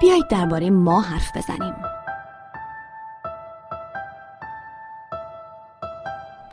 [0.00, 1.74] بیایید درباره ما حرف بزنیم.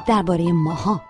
[0.07, 1.01] درباره ماها.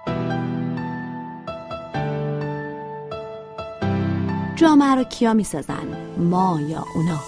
[4.56, 7.20] جامعه رو کیا می‌سازن؟ ما یا اونا؟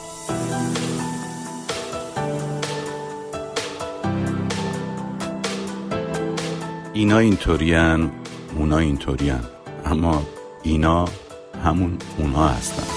[6.93, 8.11] اینا اینطورین
[8.55, 9.39] اونا اینطورین
[9.85, 10.21] اما
[10.63, 11.05] اینا
[11.63, 12.96] همون اونها هستن.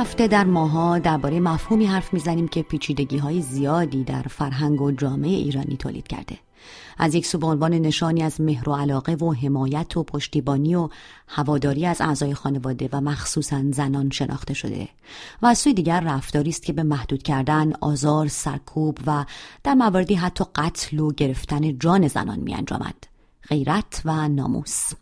[0.00, 5.30] هفته در ماها درباره مفهومی حرف می‌زنیم که پیچیدگی های زیادی در فرهنگ و جامعه
[5.30, 6.38] ایرانی تولید کرده.
[6.98, 10.88] از یک سو به عنوان نشانی از مهر و علاقه و حمایت و پشتیبانی و
[11.28, 14.88] هواداری از اعضای خانواده و مخصوصا زنان شناخته شده.
[15.42, 19.24] و از سوی دیگر رفتاری است که به محدود کردن آزار سرکوب و
[19.64, 22.94] در مواردی حتی قتل و گرفتن جان زنان می انجامد.
[23.48, 24.92] غیرت و ناموس.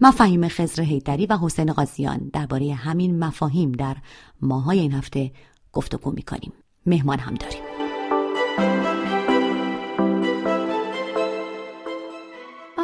[0.00, 3.96] مفاهیم خزر هیدری و حسین قاضیان درباره همین مفاهیم در
[4.42, 5.32] ماهای این هفته
[5.72, 6.52] گفتگو می‌کنیم.
[6.86, 7.62] مهمان هم داریم.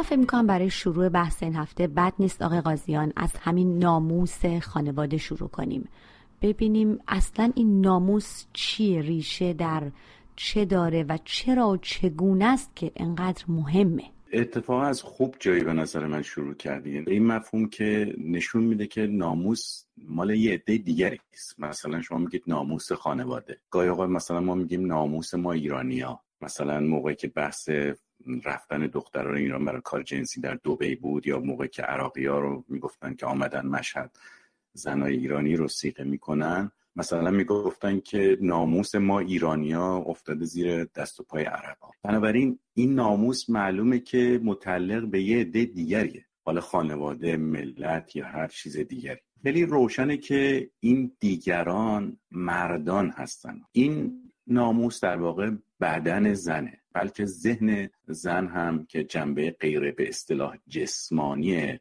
[0.03, 5.17] فکر می‌کنم برای شروع بحث این هفته بد نیست آقای قاضیان از همین ناموس خانواده
[5.17, 5.89] شروع کنیم.
[6.41, 9.91] ببینیم اصلا این ناموس چیه؟ ریشه در
[10.35, 15.73] چه داره و چرا و چگونه است که انقدر مهمه؟ اتفاقا از خوب جایی به
[15.73, 16.97] نظر من شروع کردی.
[16.97, 21.59] این مفهوم که نشون میده که ناموس مال یه عده دیگری است.
[21.59, 23.59] مثلا شما میگید ناموس خانواده.
[23.69, 27.69] گاهی اوقات مثلا ما میگیم ناموس ما ایرانیا مثلا موقعی که بحث
[28.45, 32.63] رفتن دختران ایران برای کار جنسی در دوبی بود یا موقعی که عراقی ها رو
[32.67, 34.17] می‌گفتن که آمدن مشهد
[34.73, 41.23] زنای ایرانی رو سیقه می‌کنن مثلا می‌گفتن که ناموس ما ایرانیا افتاده زیر دست و
[41.23, 46.25] پای عربا بنابراین این ناموس معلومه که متعلق به یه عده دیگریه.
[46.45, 49.19] حالا خانواده ملت یا هر چیز دیگری.
[49.43, 53.61] خیلی روشنه که این دیگران مردان هستن.
[53.71, 54.13] این
[54.47, 61.79] ناموس در واقع بدن زنه بلکه ذهن زن هم که جنبه غیر به اصطلاح جسمانی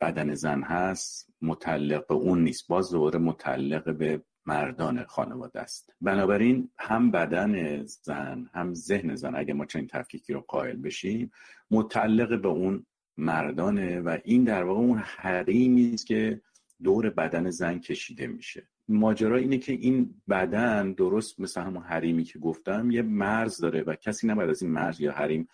[0.00, 2.68] بدن زن هست متعلق به اون نیست.
[2.68, 5.94] باز دوباره متعلق به مردان خانواده است.
[6.00, 11.30] بنابراین هم بدن زن هم ذهن زن اگه ما چنین تفکیکی رو قائل بشیم
[11.70, 12.86] متعلق به اون
[13.16, 16.40] مردانه و این در واقع اون حریمی است که
[16.82, 18.68] دور بدن زن کشیده میشه.
[18.88, 23.94] ماجرا اینه که این بدن درست مثل همون حریمی که گفتم یه مرز داره و
[23.94, 25.48] کسی نباید از این مرز یا حریم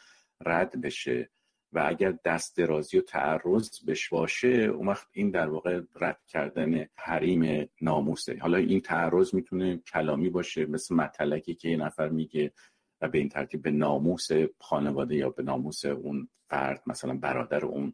[0.47, 1.31] رد بشه.
[1.75, 6.87] و اگر دست درازی و تعرض بش باشه اون وقت این در واقع رد کردن
[6.97, 8.39] حریم ناموسه.
[8.41, 12.53] حالا این تعرض می‌تونه کلامی باشه مثل مطلقی که یه نفر میگه
[13.01, 14.29] و به این ترتیب به ناموس
[14.61, 17.93] خانواده یا به ناموس اون فرد مثلا برادر اون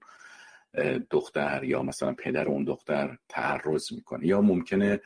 [1.11, 4.27] دختر یا مثلا پدر اون دختر تعرض می‌کنه.
[4.27, 5.01] یا ممکنه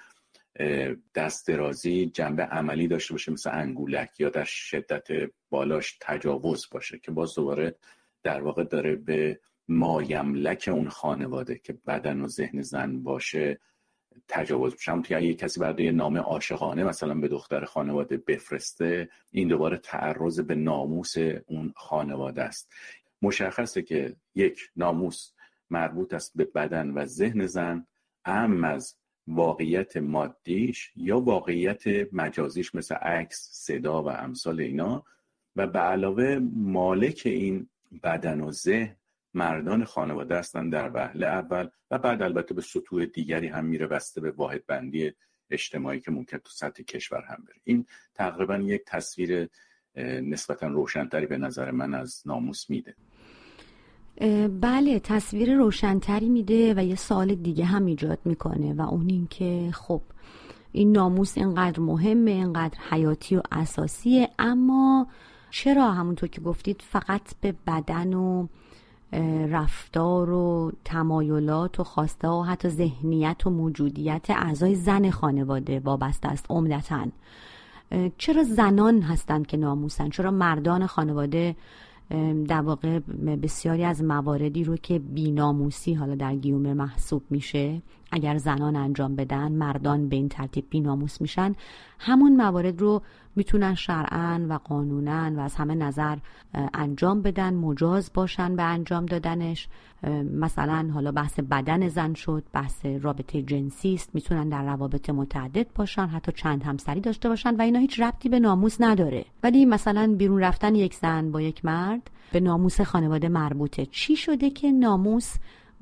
[1.14, 5.06] دست درازی جنبه عملی داشته باشه مثل انگولک یا در شدت
[5.50, 7.76] بالاش تجاوز باشه که باز دوباره
[8.24, 13.60] در واقع داره به مایملک اون خانواده که بدن و ذهن زن باشه
[14.28, 14.90] تجاوز میشه.
[14.90, 20.54] همونطور اگه کسی برای نام عاشقانه مثلا به دختر خانواده بفرسته این دوباره تعرض به
[20.54, 21.14] ناموس
[21.46, 22.72] اون خانواده است.
[23.22, 25.32] مشخصه که یک ناموس
[25.70, 27.86] مربوط است به بدن و ذهن زن
[28.24, 28.96] ام از
[29.26, 35.04] واقعیت مادیش یا واقعیت مجازیش مثل عکس صدا و امثال اینا
[35.56, 37.68] و به علاوه مالک این
[38.02, 38.96] بدن و ذهن
[39.34, 44.20] مردان خانواده هستند در وهله اول و بعد البته به سطوح دیگری هم میره بسته
[44.20, 45.12] به واحد بندی
[45.50, 47.56] اجتماعی که ممکن تو سطح کشور هم بره.
[47.64, 49.48] این تقریبا یک تصویر
[50.22, 52.94] نسبتا روشنتری به نظر من از ناموس میده.
[54.60, 59.70] بله تصویر روشنتری میده و یه سال دیگه هم ایجاد می‌کنه و اون این که
[59.72, 60.02] خب
[60.72, 65.08] این ناموس اینقدر مهمه اینقدر حیاتی و اساسیه اما
[65.56, 68.46] چرا همونطور که گفتید فقط به بدن و
[69.48, 76.46] رفتار و تمایلات و خواسته و حتی ذهنیت و موجودیت اعضای زن خانواده وابسته است
[76.50, 77.06] عمدتا؟
[78.18, 81.56] چرا زنان هستند که ناموسن؟ چرا مردان خانواده
[82.48, 82.98] در واقع
[83.42, 87.82] بسیاری از مواردی رو که بیناموسی حالا در گیومه محسوب میشه
[88.14, 91.54] اگر زنان انجام بدن مردان به این ترتیب بیناموس میشن.
[91.98, 93.02] همون موارد رو
[93.36, 96.18] می‌تونن شرعا و قانونا و از همه نظر
[96.74, 99.68] انجام بدن مجاز باشن به انجام دادنش.
[100.32, 104.10] مثلا حالا بحث بدن زن شد بحث رابطه جنسی است.
[104.14, 108.40] می‌تونن در روابط متعدد باشن حتی چند همسری داشته باشن و اینا هیچ ربطی به
[108.40, 109.24] ناموس نداره.
[109.42, 113.86] ولی مثلا بیرون رفتن یک زن با یک مرد به ناموس خانواده مربوطه.
[113.86, 115.34] چی شده که ناموس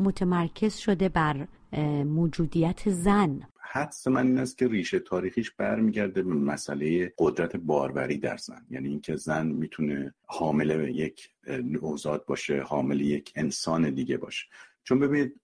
[0.03, 1.47] متمرکز شده بر
[2.05, 3.41] موجودیت زن.
[3.61, 8.67] حدس من این است که ریشه تاریخیش برمیگرده به مسئله قدرت باروری در زن.
[8.71, 14.47] یعنی اینکه زن می‌تونه حامل یک نوزاد باشه حامل یک انسان دیگه باشه.
[14.85, 15.41] چون ببینید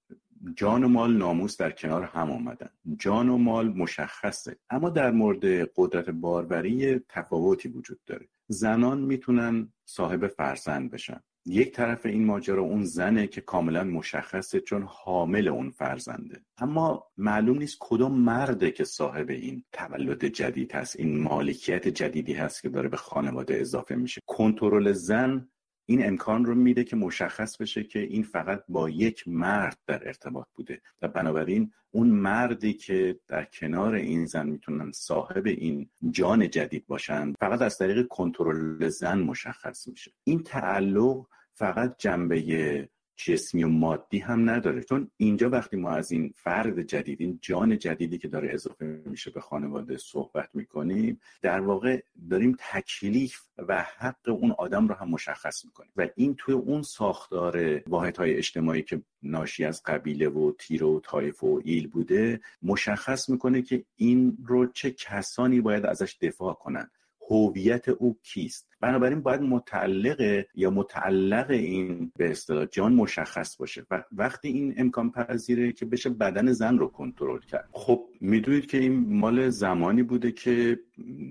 [0.57, 2.71] جان و مال ناموس در کنار هم آمدن.
[2.99, 4.57] جان و مال مشخصه.
[4.71, 5.45] اما در مورد
[5.77, 8.29] قدرت باروری تفاوتی وجود داره.
[8.49, 11.21] زنان می‌تونن صاحب فرزند بشن.
[11.49, 16.41] یک طرف این ماجرا اون زنه که کاملا مشخصه چون حامل اون فرزنده.
[16.59, 22.63] اما معلوم نیست کدوم مرده که صاحب این تولد جدید هست این مالکیت جدیدی هست
[22.63, 24.21] که داره به خانواده اضافه میشه.
[24.27, 25.49] کنترل زن
[25.87, 30.47] این امکان رو میده که مشخص بشه که این فقط با یک مرد در ارتباط
[30.55, 30.81] بوده.
[31.03, 37.33] و بنابراین اون مردی که در کنار این زن می‌تونن صاحب این جان جدید باشن
[37.41, 40.13] فقط از طریق کنترل زن مشخص میشه.
[40.25, 41.27] این تعلق
[41.59, 44.83] فقط جنبه جسمی و مادی هم نداره.
[44.83, 49.31] چون اینجا وقتی ما از این فرد جدید این جان جدیدی که داره اضافه میشه
[49.31, 55.65] به خانواده صحبت می‌کنیم در واقع داریم تکلیف و حق اون آدم رو هم مشخص
[55.65, 55.93] می‌کنیم.
[55.97, 61.45] و این توی اون ساختار واحدهای اجتماعی که ناشی از قبیله و تیر و طایف
[61.45, 66.91] و ایل بوده مشخص می‌کنه که این رو چه کسانی باید ازش دفاع کنن.
[67.31, 73.87] هویت او کیست؟ بنابراین باید متعلق یا متعلق این به اصطلاح جان مشخص باشه.
[73.91, 77.69] و وقتی این امکان پذیره که بشه بدن زن رو کنترل کرد.
[77.73, 80.79] خب می‌دونید که این مال زمانی بوده که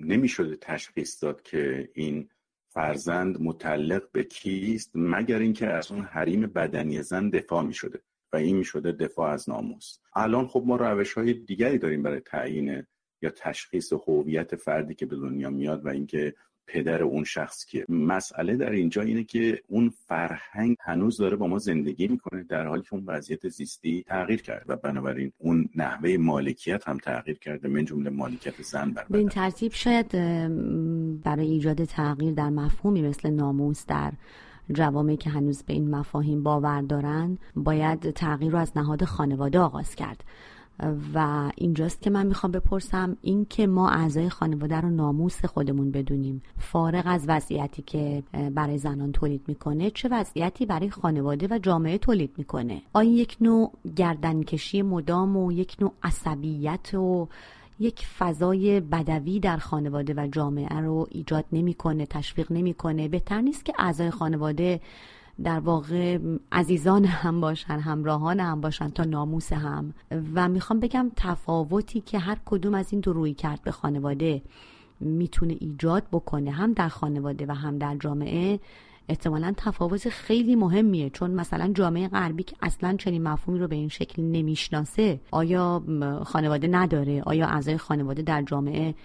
[0.04, 2.30] نمی‌شده تشخیص داد که این
[2.70, 8.00] فرزند متعلق به کیست مگر اینکه از اون حریم بدنی زن دفاع می شده
[8.34, 9.98] و این می شده دفاع از ناموس.
[10.16, 12.84] الان خب ما روش های دیگری داریم برای تعیین
[13.22, 16.34] یا تشخیص هویت فردی که به دنیا میاد و اینکه
[16.68, 17.86] پدر اون شخص کیه.
[17.90, 22.82] مسئله در اینجا اینه که اون فرهنگ هنوز داره با ما زندگی می‌کنه در حالی
[22.82, 27.86] که اون وضعیت زیستی تغییر کرد و بنابراین اون نحوه مالکیت هم تغییر کرده من
[27.86, 30.12] جمله مالکیت زن بر به این ترتیب شاید
[31.24, 34.12] برای ایجاد تغییر در مفهومی مثل ناموس در
[34.74, 39.96] جوامعی که هنوز به این مفاهیم باور دارن باید تغییر رو از نهاد خانواده آغاز
[39.96, 40.24] کرد.
[41.14, 46.42] و اینجاست که من می‌خوام بپرسم این که ما اعضای خانواده رو ناموس خودمون بدونیم.
[46.58, 48.24] فارغ از وضعیتی که
[48.56, 53.72] برای زنان تولید می‌کنه چه وضعیتی برای خانواده و جامعه تولید می‌کنه؟ آیا یک نوع
[53.96, 57.28] گردنکشی مدام و یک نوع عصبیت و
[57.80, 63.74] یک فضای بدوی در خانواده و جامعه رو ایجاد نمی‌کنه تشویق نمی‌کنه؟ بهتر نیست که
[63.80, 64.82] اعضای خانواده
[65.44, 66.20] در واقع
[66.52, 69.94] عزیزان هم باشن همراهان هم باشن تا ناموس هم.
[70.34, 74.42] و می‌خوام بگم تفاوتی که هر کدوم از این دو روی کرد به خانواده
[75.00, 78.60] می‌تونه ایجاد بکنه هم در خانواده و هم در جامعه
[79.10, 81.10] احتمالا تفاوت خیلی مهمیه.
[81.10, 85.84] چون مثلا جامعه غربی که اصلا چنین مفهومی رو به این شکل نمی‌شناسه آیا
[86.26, 88.96] خانواده نداره؟ آیا اعضای خانواده در جامعه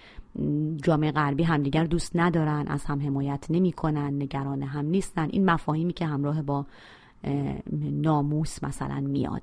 [0.77, 5.29] جامعه غربی همدیگر دوست ندارن از هم حمایت نمی‌کنن نگران هم نیستن.
[5.31, 6.67] این مفاهیمی که همراه با
[7.93, 9.43] ناموس مثلا میاد.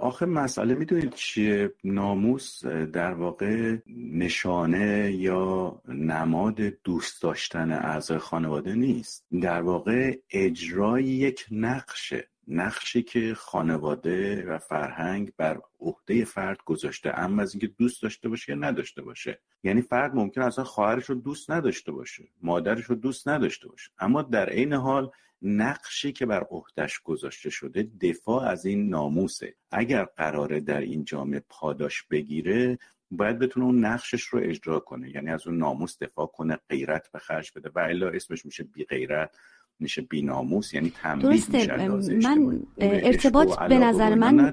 [0.00, 3.76] آخه مسئله می‌دونید چیه؟ ناموس در واقع
[4.12, 9.24] نشانه یا نماد دوست داشتن اعضای خانواده نیست.
[9.42, 12.28] در واقع اجرای یک نقشه.
[12.48, 18.52] نقشی که خانواده و فرهنگ بر عهده فرد گذاشته اما از اینکه دوست داشته باشه
[18.52, 19.40] یا نداشته باشه.
[19.62, 23.90] یعنی فرد ممکن اصلا خواهرش رو دوست نداشته باشه مادرش رو دوست نداشته باشه.
[23.98, 25.10] اما در عین حال
[25.42, 29.54] نقشی که بر عهدهش گذاشته شده دفاع از این ناموسه.
[29.70, 32.78] اگر قراره در این جامعه پاداش بگیره
[33.10, 35.10] باید بتونه اون نقشش رو اجرا کنه.
[35.10, 37.70] یعنی از اون ناموس دفاع کنه غیرت به خرج بده.
[37.74, 39.36] و الا اسمش میشه بی غیرت
[39.80, 41.88] میشه بیناموس یعنی تنبیه درسته
[42.22, 44.50] من ارتباط به نظر من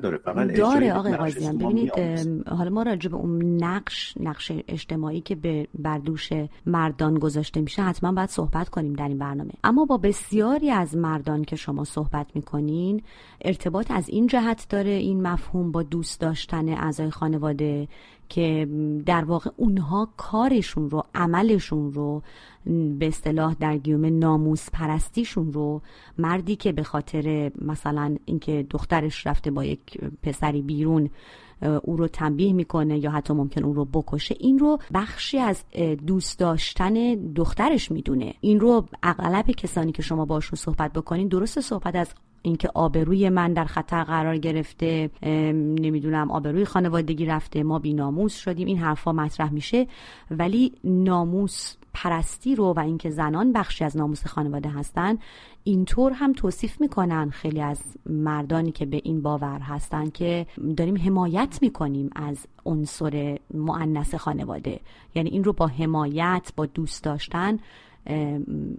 [0.56, 1.92] داره آقای قاضیان ببینید
[2.48, 6.30] حالا ما راجع به اون نقش نقش اجتماعی که به بردوش
[6.65, 9.51] مردان گذاشته میشه حتما باید صحبت کنیم در این برنامه.
[9.63, 13.01] اما با بسیاری از مردان که شما صحبت می‌کنین
[13.42, 17.88] ارتباط از این جهت داره این مفهوم با دوست داشتن اعضای خانواده
[18.30, 18.68] که
[19.06, 22.22] در واقع اونها کارشون رو عملشون رو
[23.00, 25.82] به اصطلاح در گیوم ناموس پرستیشون رو
[26.18, 31.10] مردی که به خاطر مثلا اینکه دخترش رفته با یک پسری بیرون
[31.84, 35.63] او رو تنبیه می‌کنه یا حتی ممکن اون رو بکشه این رو بخشی از
[36.08, 38.34] دوست داشتن دخترش می‌دونه.
[38.42, 42.13] این رو اغلب کسانی که شما باشون صحبت بکنین درست صحبت از
[42.45, 45.09] اینکه آبروی من در خطر قرار گرفته
[45.81, 49.88] نمی‌دونم آبروی خانوادگی رفته ما بیناموس شدیم این حرفا مطرح میشه.
[50.31, 55.17] ولی ناموس پرستی رو و اینکه زنان بخشی از ناموس خانواده هستن
[55.63, 60.45] اینطور هم توصیف می‌کنن خیلی از مردانی که به این باور هستن که
[60.77, 64.79] داریم حمایت می‌کنیم از عنصر معنس خانواده.
[65.15, 67.57] یعنی این رو با حمایت با دوست داشتن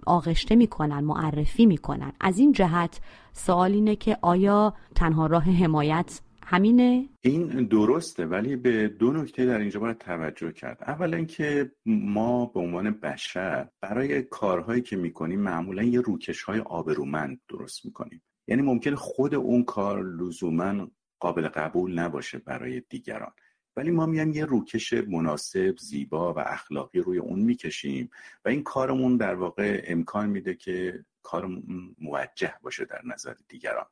[0.05, 2.11] آغشته می‌کنن معرفی می‌کنن.
[2.21, 2.99] از این جهت
[3.33, 9.59] سوال اینه که آیا تنها راه حمایت همینه؟ این درسته ولی به دو نکته در
[9.59, 10.83] اینجا باید توجه کرد.
[10.87, 17.41] اولا اینکه ما به عنوان بشر برای کارهایی که می‌کنیم معمولا یه روکش های آبرومند
[17.49, 18.21] درست می‌کنیم.
[18.47, 20.87] یعنی ممکن خود اون کار لزوما
[21.19, 23.31] قابل قبول نباشه برای دیگران.
[23.77, 28.09] ولی ما میایم یه روکش مناسب زیبا و اخلاقی روی اون می‌کشیم
[28.45, 31.61] و این کارمون در واقع امکان میده که کار
[32.01, 33.85] موجه باشه در نظر دیگران.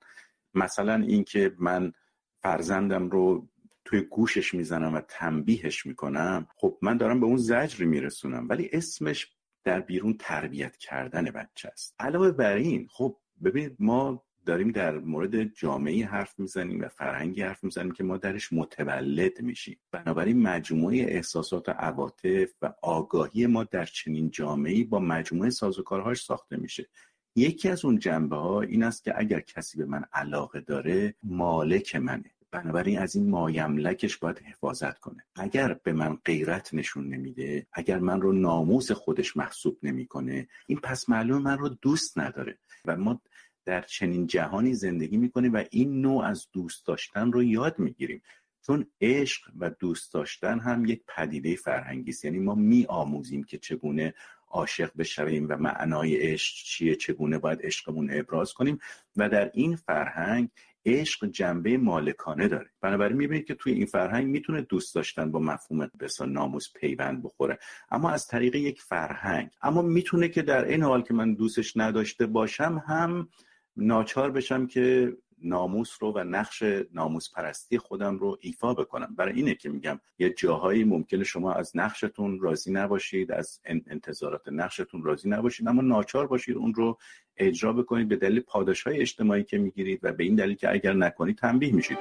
[0.53, 1.93] مثلا اینکه من
[2.41, 3.47] فرزندم رو
[3.85, 9.31] توی گوشش می‌زنم و تنبیهش می‌کنم خب من دارم به اون زجری میرسونم ولی اسمش
[9.63, 11.95] در بیرون تربیت کردن بچه است.
[11.99, 17.63] علاوه بر این خب ببینید ما داریم در مورد جامعه حرف می‌زنیم و فرهنگی حرف
[17.63, 19.77] می‌زنیم که ما درش متولد میشیم.
[19.91, 26.57] بنابراین مجموعه احساسات و عواطف و آگاهی ما در چنین جامعه با مجموعه سازوکارهاش ساخته
[26.57, 26.89] میشه.
[27.35, 31.95] یکی از اون جنبه ها این است که اگر کسی به من علاقه داره مالک
[31.95, 32.31] منه.
[32.51, 35.25] بنابراین از این مایملکش باید حفاظت کنه.
[35.35, 41.09] اگر به من غیرت نشون نمیده اگر من رو ناموس خودش محسوب نمی‌کنه این پس
[41.09, 43.21] معلوم من رو دوست نداره و ما
[43.65, 48.21] در چنین جهانی زندگی می‌کنیم و این نوع از دوست داشتن رو یاد می‌گیریم.
[48.65, 53.57] چون عشق و دوست داشتن هم یک پدیده فرهنگی است یعنی ما می آموزیم که
[53.57, 54.13] چگونه
[54.49, 58.79] عاشق بشویم و معنای عشق چیه چگونه باید عشقمون ابراز کنیم.
[59.15, 60.49] و در این فرهنگ
[60.85, 62.69] عشق جنبه مالکانه داره.
[62.81, 67.59] بنابراین می‌بینید که توی این فرهنگ می‌تونه دوست داشتن با مفهوم بسا ناموس پیوند بخوره.
[67.91, 69.49] اما از طریق یک فرهنگ.
[69.61, 73.29] اما می‌تونه که در این حال که من دوستش نداشته باشم هم
[73.77, 75.13] ناچار بشم که
[75.43, 76.63] ناموس رو و نقش
[76.93, 79.15] ناموس پرستی خودم رو ایفا بکنم.
[79.15, 85.03] برای اینه که میگم یه جاهایی ممکنه شما از نقشتون راضی نباشید از انتظارات نقشتون
[85.03, 86.97] راضی نباشید اما ناچار باشید اون رو
[87.37, 90.93] اجرا بکنید به دلیل پاداش های اجتماعی که می‌گیرید و به این دلیل که اگر
[90.93, 91.97] نکنید تنبیه میشید.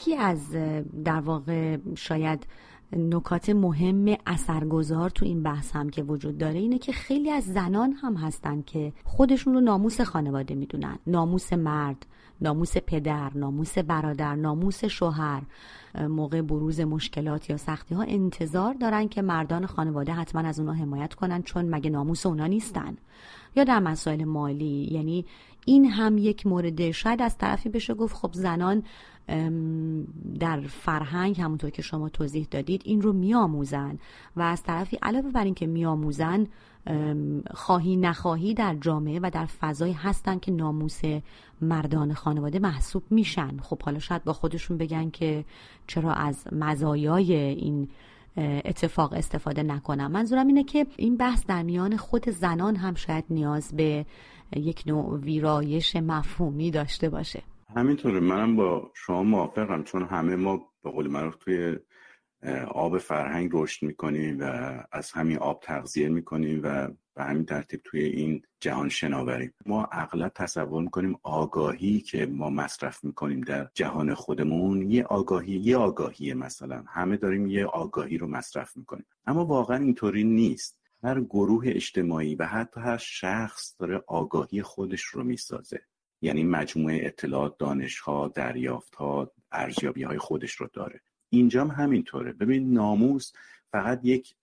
[0.00, 0.50] یکی از
[1.04, 2.46] در واقع شاید
[2.92, 7.92] نکات مهم اثرگذار تو این بحث هم که وجود داره اینه که خیلی از زنان
[7.92, 10.98] هم هستن که خودشون رو ناموس خانواده می‌دونن.
[11.06, 12.06] ناموس مرد
[12.40, 15.42] ناموس پدر ناموس برادر ناموس شوهر
[16.08, 21.14] موقع بروز مشکلات یا سختی ها انتظار دارن که مردان خانواده حتما از اونا حمایت
[21.14, 22.96] کنن چون مگه ناموس اونا نیستن.
[23.56, 25.24] یا در مسائل مالی یعنی
[25.66, 28.82] این هم یک مورد شاید از طرفی بشه گفت خب زنان
[30.40, 33.98] در فرهنگ همونطور که شما توضیح دادید این رو میآموزن
[34.36, 36.46] و از طرفی علاوه بر اینکه میآموزن
[37.54, 41.00] خواهی نخواهی در جامعه و در فضایی هستن که ناموس
[41.60, 43.56] مردان خانواده محسوب میشن.
[43.62, 45.44] خب حالا شاید با خودشون بگن که
[45.86, 47.88] چرا از مزایای این
[48.36, 50.10] اتفاق استفاده نکنم.
[50.10, 54.06] منظورم اینه که این بحث در میان خود زنان هم شاید نیاز به
[54.56, 57.42] یک نوع ویرایش مفهومی داشته باشه.
[57.76, 58.20] همینطوره.
[58.20, 61.76] منم با شما موافقم چون همه ما به قول معروف توی
[62.68, 68.00] آب فرهنگ رشد می‌کنیم و از همین آب تغذیه می‌کنیم و به همین ترتیب توی
[68.00, 69.54] این جهان شناوریم.
[69.66, 75.76] ما اغلب تصور می‌کنیم آگاهی که ما مصرف می‌کنیم در جهان خودمون یه آگاهی یه
[75.76, 76.84] آگاهی مثلا.
[76.86, 79.06] همه داریم یه آگاهی رو مصرف می‌کنیم.
[79.26, 80.79] اما واقعا اینطوری نیست.
[81.02, 85.80] هر گروه اجتماعی و حتی هر شخص داره آگاهی خودش رو می‌سازه.
[86.22, 91.00] یعنی مجموعه اطلاعات دانشها دریافتها ارزیابی های خودش رو داره.
[91.30, 92.32] اینجا هم همینطوره.
[92.32, 93.32] ببین ناموس
[93.72, 94.34] فقط یک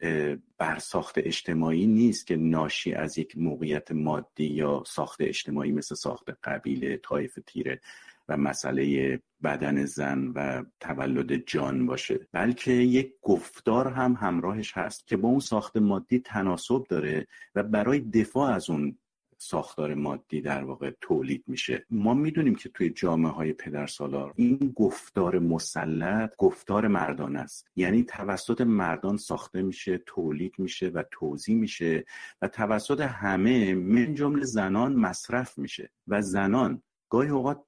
[0.58, 6.98] برساخت اجتماعی نیست که ناشی از یک موقعیت مادی یا ساخت اجتماعی مثل ساخت قبیله
[6.98, 7.82] طایف تیره
[8.30, 12.28] و مسئله بدن زن و تولد جان باشه.
[12.32, 18.00] بلکه یک گفتار هم همراهش هست که با اون ساخت مادی تناسب داره و برای
[18.00, 18.98] دفاع از اون
[19.40, 21.86] ساختار مادی در واقع تولید میشه.
[21.90, 27.68] ما می‌دونیم که توی جامعه های پدر سالار این گفتار مسلط گفتار مردان است.
[27.76, 32.06] یعنی توسط مردان ساخته میشه تولید میشه و توضیح میشه
[32.42, 37.64] و توسط همه من جمله زنان مصرف میشه و زنان گاهی اوقات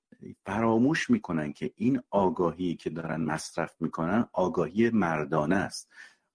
[0.46, 5.90] فراموش می‌کنن که این آگاهی که دارن مصرف می‌کنن آگاهی مردانه است.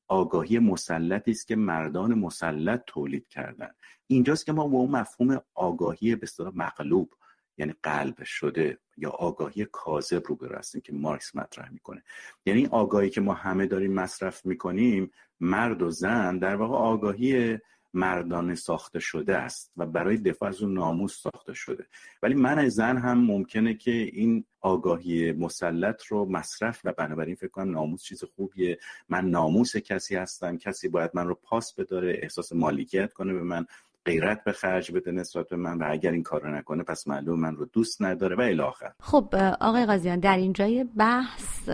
[0.08, 3.70] آگاهی مسلطی است که مردان مسلط تولید کردن.
[4.06, 7.12] اینجاست که ما با اون مفهوم آگاهی به مغلوب
[7.58, 12.02] یعنی قلب شده یا آگاهی کاذب رو برسیم که مارکس مطرح می‌کنه.
[12.46, 17.58] یعنی آگاهی که ما همه داریم مصرف می‌کنیم مرد و زن در واقع آگاهی
[17.94, 21.86] مردانه ساخته شده است و برای دفاع از اون ناموس ساخته شده.
[22.22, 27.70] ولی من زن هم ممکنه که این آگاهی مسلط رو مصرف و بنابراین فکر کنم
[27.70, 28.78] ناموس چیز خوبیه.
[29.08, 33.66] من ناموس کسی هستم کسی باید من رو پاس بداره احساس مالکیت کنه به من.
[34.06, 37.56] غیرت به خرج بده نسبت به من و اگر این کارو نکنه پس معلوم من
[37.56, 41.68] رو دوست نداره و الاخر خب آقای قاضیان در اینجای بحث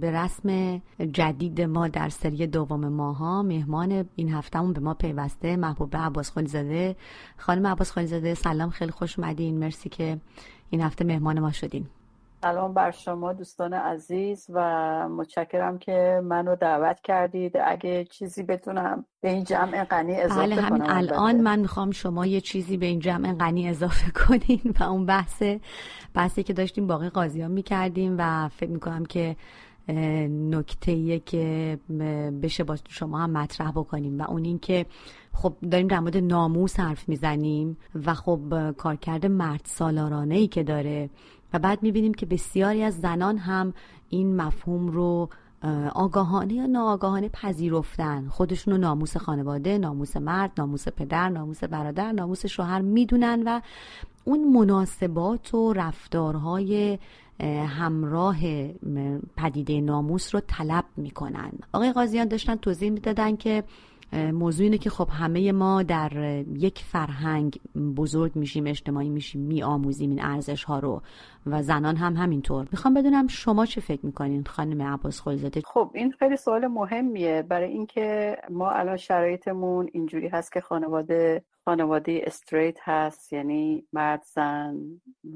[0.00, 0.78] به رسم
[1.12, 6.96] جدید ما در سری دوم ماها مهمان این هفتهمون به ما پیوسته محبوب عباس زاده
[7.36, 9.58] خانم عباس زاده سلام خیلی خوش اومدین.
[9.58, 10.20] مرسی که
[10.70, 11.86] این هفته مهمان ما شدین.
[12.42, 14.60] سلام بر شما دوستان عزیز و
[15.08, 17.52] متشکرم که منو دعوت کردید.
[17.64, 22.40] اگه چیزی بتونم به این جمع غنی اضافه بله همین الان من می‌خوام شما یه
[22.40, 25.42] چیزی به این جمع غنی اضافه کنین و اون بحث
[26.14, 29.36] بحثی که داشتیم باقی قاضیان می‌کردیم و فکر می‌کنم که
[30.28, 31.78] نکته که
[32.42, 34.86] بشه با شما هم مطرح بکنیم و اون این که
[35.32, 37.76] خب داریم در مورد ناموس حرف می‌زنیم
[38.06, 41.10] و خب کارکرد مرد سالارانه ای که داره
[41.52, 43.74] و بعد می‌بینیم که بسیاری از زنان هم
[44.08, 45.28] این مفهوم رو
[45.94, 48.28] آگاهانه یا ناآگاهانه پذیرفتن.
[48.28, 53.60] خودشون رو ناموس خانواده ناموس مرد ناموس پدر ناموس برادر ناموس شوهر می‌دونن و
[54.24, 56.98] اون مناسبات و رفتارهای
[57.66, 58.36] همراه
[59.36, 61.52] پدیده ناموس رو طلب می‌کنن.
[61.72, 63.64] آقای قاضیان داشتن توضیح می‌دادن که
[64.12, 66.12] موضوع اینه که خب همه ما در
[66.56, 67.60] یک فرهنگ
[67.96, 71.02] بزرگ میشیم اجتماعی میشیم میآموزیم این ارزش ها رو
[71.46, 72.66] و زنان هم همینطور.
[72.72, 77.42] می‌خوام بدونم شما چه فکر می‌کنین خانم عباس خلزاده؟ خب این خیلی سوال مهمیه.
[77.42, 84.76] برای اینکه ما الان شرایطمون اینجوری هست که خانواده خانواده استریت هست یعنی مرد زن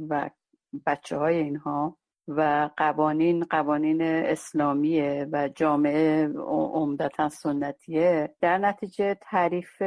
[0.09, 0.31] و
[0.87, 1.97] بچه های اینها.
[2.29, 8.35] و قوانین قوانین اسلامیه و جامعه عمدتا سنتیه.
[8.41, 9.83] در نتیجه تعریف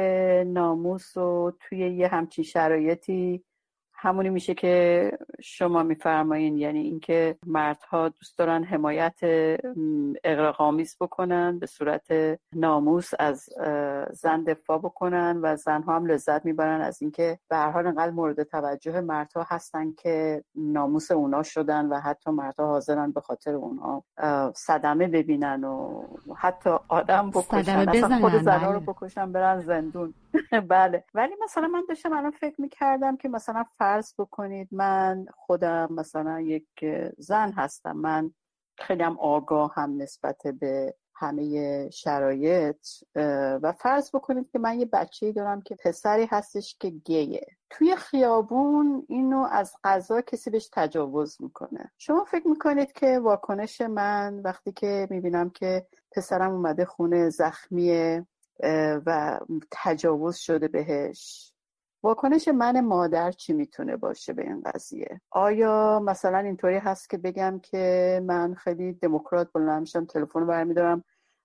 [0.46, 3.44] ناموس و توی یه همچین شرایطی
[3.94, 5.10] همونی میشه که
[5.42, 9.18] شما میفرمایین یعنی اینکه مردها دوست دارن حمایت
[10.24, 13.48] اقراقامیز بکنن به صورت ناموس از
[14.12, 18.42] زن دفاع بکنن و زنها هم لذت می‌برن از اینکه به هر حال انقدر مورد
[18.42, 24.04] توجه مردها هستن که ناموس اونا شدن و حتی مردها حاضرن به خاطر اونها
[24.54, 26.02] صدمه ببینن و
[26.36, 28.86] حتی آدم بکشن اصلا خود زنها رو بله.
[28.86, 30.14] بکشن برن زندون
[30.68, 36.40] بله ولی مثلا من داشتم الان فکر می‌کردم که مثلا فرض بکنید من خودم مثلا
[36.40, 36.66] یک
[37.18, 38.30] زن هستم من
[38.78, 42.86] خیلی هم آگاه هم نسبت به همه شرایط
[43.62, 47.46] و فرض بکنید که من یه بچه دارم که پسری هستش که گیه.
[47.70, 51.92] توی خیابون اینو از غذا کسی بهش تجاوز می‌کنه.
[51.98, 58.26] شما فکر می‌کنید که واکنش من وقتی که می‌بینم که پسرم اومده خونه زخمیه
[59.06, 61.52] و تجاوز شده بهش
[62.02, 67.60] واکنش من مادر چی می‌تونه باشه به این قضیه؟ آیا مثلا اینطوری هست که بگم
[67.62, 71.04] که من خیلی دموکرات بلند میشم تلفن برمیدارم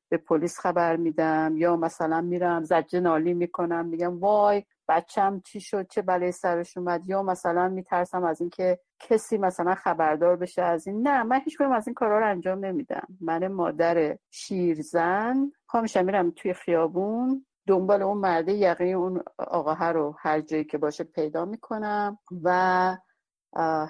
[0.10, 5.88] به پلیس خبر میدم یا مثلا میرم زجه نالی می‌کنم میگم وای بچم چی شد
[5.88, 11.08] چه بلای سرش اومد یا مثلا میترسم از اینکه کسی مثلا خبردار بشه از این.
[11.08, 13.08] نه من هیچ از این کارا رو انجام نمیدم.
[13.22, 20.42] من مادر شیرزن پا میرم توی خیابون دنبال اون مرده یقین اون آقاه رو هر
[20.42, 22.98] جایی که باشه پیدا می‌کنم و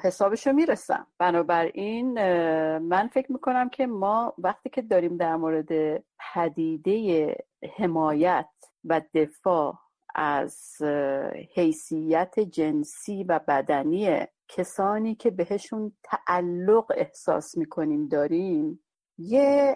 [0.04, 1.08] حسابشو می‌رسم.
[1.20, 2.14] بنابراین
[2.78, 7.36] من فکر می‌کنم که ما وقتی که داریم در مورد پدیده
[7.78, 8.50] حمایت
[8.86, 9.80] و دفاع
[10.16, 10.82] از
[11.56, 18.84] حیثیت جنسی و بدنی کسانی که بهشون تعلق احساس می‌کنیم داریم
[19.18, 19.76] یه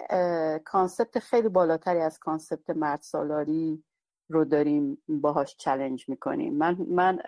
[0.66, 3.84] concept خیلی بالاتری از concept مرد سالاری
[4.30, 6.54] رو داریم باهاش challenge می‌کنیم.
[6.54, 7.20] من من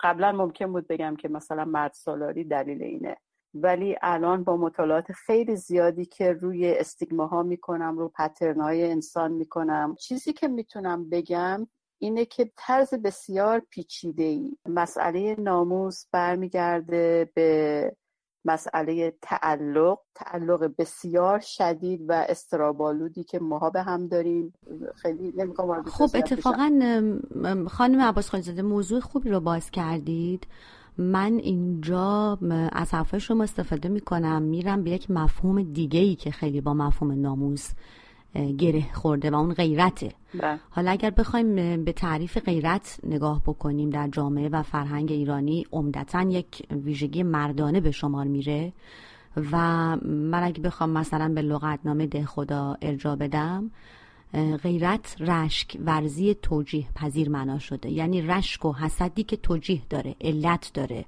[0.00, 3.16] قبلا ممکن بود بگم که مثلا مرد سالاری دلیل اینه.
[3.54, 9.32] ولی الان با مطالعات خیلی زیادی که روی stigma ها می‌کنم رو pattern های انسان
[9.32, 11.66] می‌کنم چیزی که می‌تونم بگم
[11.98, 17.96] اینه که طرز بسیار پیچیده ای مسئله ناموس برمیگرده به
[18.44, 24.54] مسئله تعلق تعلق بسیار شدید و استرابالودی که ماها به هم داریم.
[24.94, 26.70] خیلی نمی‌خوام خب اتفاقا
[27.68, 30.46] خانم عباس خانزاده موضوع خوبی رو باز کردید.
[30.98, 32.38] من اینجا
[32.72, 34.42] از حرفای شما استفاده می‌کنم.
[34.42, 37.70] میرم به یک مفهوم دیگه ای که خیلی با مفهوم ناموس
[38.34, 40.12] گره خورده و اون غیرته.
[40.34, 40.58] بله.
[40.70, 46.66] حالا اگر بخوایم به تعریف غیرت نگاه بکنیم در جامعه و فرهنگ ایرانی عمدتا یک
[46.70, 48.72] ویژگی مردانه به شمار میره
[49.36, 49.56] و
[50.06, 53.70] من اگه بخوام مثلا به لغتنامه ده خدا ارجا بدم
[54.62, 57.90] غیرت رشک ورزی توجیه پذیر معنا شده.
[57.90, 61.04] یعنی رشک و حسدی که توجیه داره علت داره.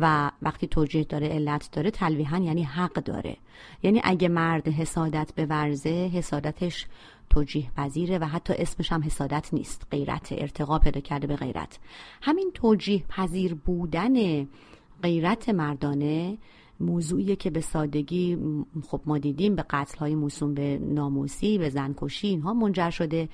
[0.00, 3.36] و وقتی توجیه داره علت داره تلویحا یعنی حق داره.
[3.82, 6.86] یعنی اگه مرد حسادت به ورزه حسادتش
[7.30, 11.78] توجیه پذیره و حتی اسمش هم حسادت نیست غیرت ارتقا پیدا کرده به غیرت.
[12.22, 14.46] همین توجیه پذیر بودن
[15.02, 16.38] غیرت مردانه
[16.82, 18.38] موضوعیه که به سادگی
[18.86, 23.28] خب ما دیدیم به قتل های موسوم به ناموسی به زنکشی اینها منجر شده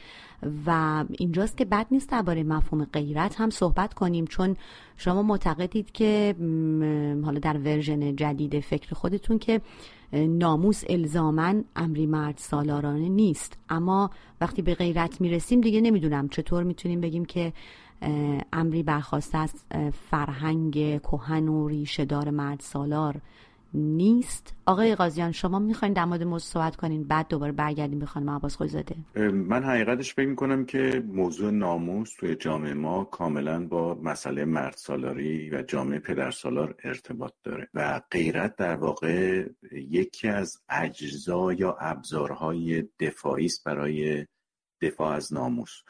[0.66, 4.24] و اینجاست که بد نیست درباره مفهوم غیرت هم صحبت کنیم.
[4.26, 4.56] چون
[4.96, 6.34] شما معتقدید که
[7.24, 9.60] حالا در ورژن جدید فکر خودتون که
[10.12, 13.58] ناموس الزامن امری مرد سالارانه نیست.
[13.68, 16.28] اما وقتی به غیرت می‌رسیم دیگه نمی‌دونم.
[16.28, 17.52] چطور می‌تونیم بگیم که
[18.52, 19.64] امری برخواسته از
[20.10, 23.20] فرهنگ کهن و ریشهدار مرد سالار
[23.74, 28.62] نیست؟ آقای قاضیان شما می‌خواین در مورد موضوع صحبت کنین بعد دوباره برگردیم به عباس
[28.62, 28.96] زاده
[29.30, 35.50] من حقیقتش فکر می‌کنم که موضوع ناموس توی جامعه ما کاملا با مسئله مرد سالاری
[35.50, 42.84] و جامعه پدر سالار ارتباط داره و غیرت در واقع یکی از اجزا یا ابزارهای
[43.00, 44.26] دفاعی است برای
[44.82, 45.82] دفاع از ناموس.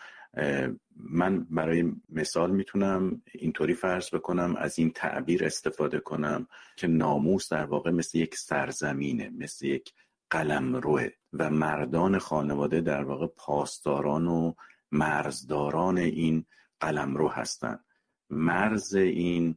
[0.99, 7.65] من برای مثال می‌تونم اینطوری فرض بکنم از این تعبیر استفاده کنم که ناموس در
[7.65, 9.93] واقع مثل یک سرزمینه مثل یک
[10.31, 14.53] قلم روه و مردان خانواده در واقع پاسداران و
[14.93, 16.45] مرزداران این
[16.81, 17.85] قلم رو هستند
[18.31, 19.57] مرز این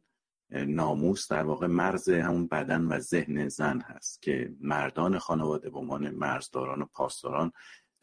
[0.52, 6.10] ناموس در واقع مرز همون بدن و ذهن زن هست که مردان خانواده به عنوان
[6.10, 7.52] مرزداران و پاسداران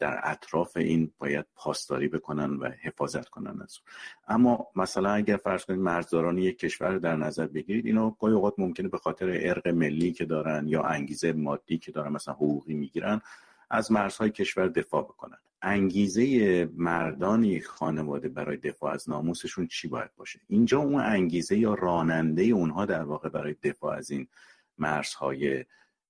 [0.00, 3.78] در اطراف این باید پاسداری بکنن و حفاظت کنن از
[4.28, 8.88] اما مثلا اگر فرض کنید مرزداران یک کشور در نظر بگیرید اینا گاهی اوقات ممکنه
[8.88, 13.20] به خاطر ارق ملی که دارن یا انگیزه مادی که دارن مثلا حقوقی می‌گیرن
[13.70, 15.38] از مرزهای کشور دفاع بکنن.
[15.62, 22.42] انگیزه مردانی خانواده برای دفاع از ناموسشون چی باید باشه؟ اینجا اون انگیزه یا راننده
[22.42, 24.28] اونها در واقع برای دفاع از این
[24.78, 25.64] مرزهای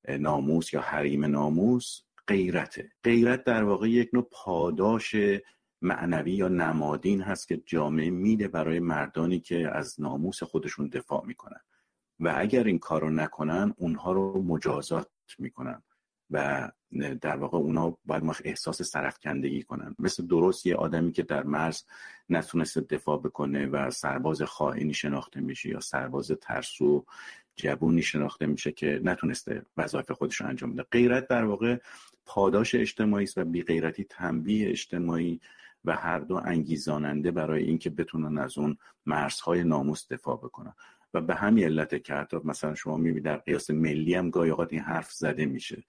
[0.08, 2.92] ناموس یا حریم ناموس غیرته.
[3.04, 5.16] غیرت در واقع یک نوع پاداش
[5.82, 11.60] معنوی یا نمادین هست که جامعه میده برای مردانی که از ناموس خودشون دفاع می‌کنن.
[12.20, 15.82] و اگر این کارو نکنن اونها رو مجازات می‌کنن
[16.30, 16.70] و
[17.20, 19.94] در واقع اونا باید احساس سرفکندگی کنن.
[19.98, 21.82] مثل درست یه آدمی که در مرز
[22.28, 27.04] نتونسته دفاع بکنه و سرباز خائنی شناخته میشه یا سرباز ترسو
[27.56, 30.82] جوونی شناخته میشه که نتونسته وظایف خودش رو انجام بده.
[30.82, 31.78] غیرت در واقع
[32.26, 35.40] پاداش اجتماعی است و بی غیرتی تنبیه اجتماعی
[35.84, 40.74] و هر دو انگیزاننده برای اینکه بتونن از اون مرزهای ناموس دفاع بکنن.
[41.14, 44.80] و به همین علت که حتی مثلا شما می‌بینید در قیاس ملی هم گاهی این
[44.80, 45.84] حرف زده میشه.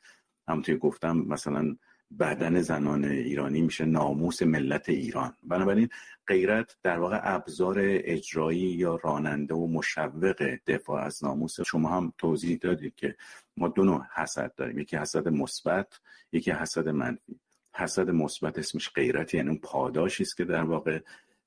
[0.48, 1.76] همونطور گفتم مثلا
[2.20, 5.34] بدن زنان ایرانی میشه ناموس ملت ایران.
[5.44, 5.90] بنابراین
[6.28, 10.36] غیرت در واقع ابزار اجرایی یا راننده و مشوق
[10.68, 11.62] دفاع از ناموس.
[11.62, 13.16] شما هم توضیح دادید که
[13.58, 14.80] ما دو نوع حسد داریم.
[14.80, 16.00] یکی حسد مثبت
[16.32, 17.40] یکی حسد منفی.
[17.76, 21.00] حسد مثبت اسمش غیرت یعنی اون پاداشی است که در واقع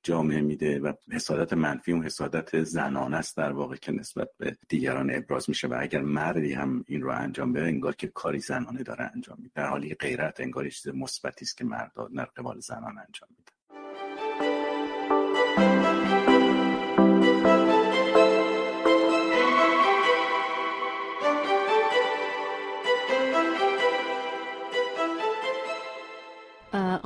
[0.05, 5.15] جامعه میده و حسادت منفی اون حسادت زنانه است در واقع که نسبت به دیگران
[5.15, 5.69] ابراز میشه.
[5.69, 9.53] و اگر مردی هم این رو انجام بده انگار که کاری زنانه داره انجام میده.
[9.55, 13.54] در حالی غیرت انگار چیز مثبتی است که مردا در قبال زنان انجام میده.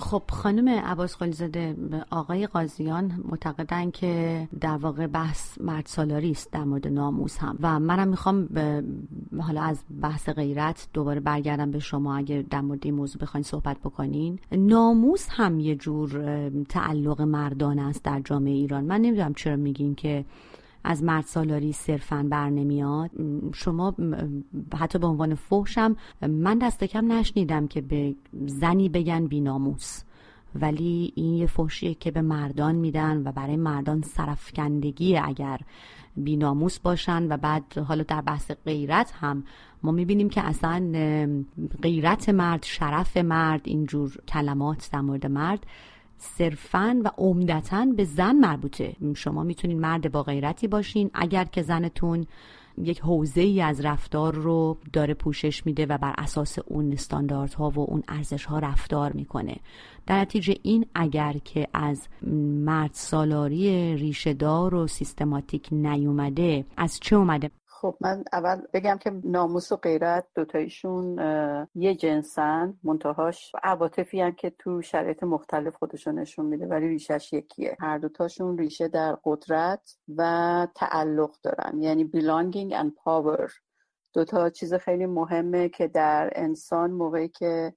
[0.09, 1.77] خب خانم عباس خلیزاده
[2.11, 7.59] آقای قاضیان معتقدن که در واقع بحث مرد سالاری است در مورد ناموس هم.
[7.61, 8.85] و منم می‌خوام به
[9.41, 13.79] حالا از بحث غیرت دوباره برگردم به شما اگه در مورد این موضوع بخواین صحبت
[13.79, 14.39] بکنین.
[14.53, 18.85] ناموس هم یه جور تعلق مردان است در جامعه ایران.
[18.85, 20.25] من نمی‌دونم چرا میگین که
[20.85, 23.11] از مرد سالاری صرفا بر نمیاد.
[23.53, 23.95] شما
[24.79, 28.15] حتی به عنوان فحشم من دست کم نشنیدم که به
[28.47, 30.03] زنی بگن بیناموس.
[30.55, 35.61] ولی این یه فحشیه که به مردان میدن و برای مردان سرفکندگی اگر
[36.17, 37.33] بیناموس باشن.
[37.33, 39.45] و بعد حالا در بحث غیرت هم
[39.83, 40.93] ما می‌بینیم که اصلا
[41.83, 45.67] غیرت مرد شرف مرد اینجور کلمات در مورد مرد
[46.19, 48.97] صرفا و عمدتا به زن مربوطه.
[49.15, 51.11] شما می‌تونین مرد با غیرتی باشین.
[51.15, 52.27] اگر که زنتون
[52.79, 57.79] یک حوزه ای از رفتار رو داره پوشش میده و بر اساس اون استانداردها و
[57.79, 59.57] اون ارزش ها رفتار می‌کنه.
[60.07, 62.09] در نتیجه این اگر که از
[62.65, 69.73] مرد سالاری ریشهدار و سیستماتیک نیومده از چه اومده؟ خب من اول بگم که ناموس
[69.73, 71.19] و غیرت دوتایشون
[71.75, 77.77] یه جنسن منتهاش عواطفی هم که تو شرایط مختلف خودشون نشون میده ولی ریشش یکیه.
[77.81, 83.53] هر دوتاشون ریشه در قدرت و تعلق دارن یعنی belonging and power.
[84.15, 87.75] دوتا چیز خیلی مهمه که در انسان موقعی که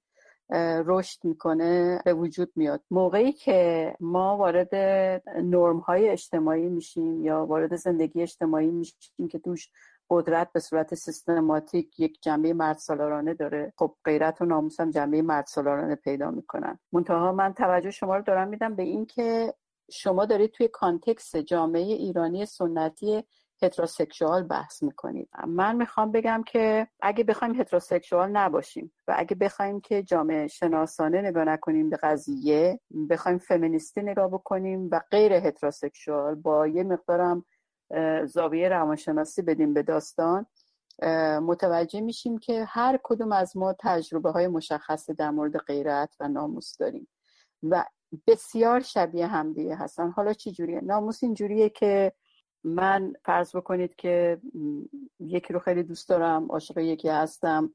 [0.86, 2.82] رشد می‌کنه به وجود میاد.
[2.92, 4.76] موقعی که ما وارد
[5.36, 9.70] نرم های اجتماعی میشیم یا وارد زندگی اجتماعی میشیم که توش
[10.12, 13.74] قدرت به صورت سیستماتیک یک جنبه مرد سالارانه داره.
[13.78, 16.80] خب غیرت و ناموس هم جنبه مرد سالارانه پیدا می‌کنن.
[16.92, 19.54] منتها من توجه شما رو دارم میدم به این که
[19.92, 23.24] شما دارید توی کانتکس جامعه ایرانی سنتی
[23.64, 25.30] هتروسکشوال بحث می‌کنید.
[25.48, 31.46] من می‌خوام بگم که اگه بخوایم هتروسکشوال نباشیم و اگه بخوایم که جامعه شناسانه نگاه
[31.46, 37.46] نکنیم به قضیه بخوایم فمینیستی نگاه بکنیم و غیر هتروسکشوال با یه مقدارم
[38.26, 40.46] زاویه روانشناسی بدیم به داستان.
[41.42, 46.78] متوجه میشیم که هر کدوم از ما تجربه های مشخصی در مورد غیرت و ناموس
[46.78, 47.08] داریم
[47.64, 47.86] و
[48.28, 50.10] بسیار شبیه همدیگه هستن.
[50.10, 52.14] حالا چی جوریه؟ ناموس اینجوریه که
[52.64, 54.42] من فرض بکنید که
[55.20, 57.74] یکی رو خیلی دوست دارم عاشق یکی هستم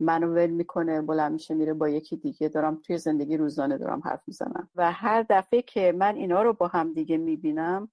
[0.00, 2.48] منو ول می‌کنه بلند میشه میره با یکی دیگه.
[2.48, 4.70] دارم توی زندگی روزانه دارم حرف می‌زنم.
[4.76, 7.90] و هر دفعه که من اینا رو با هم دیگه می‌بینم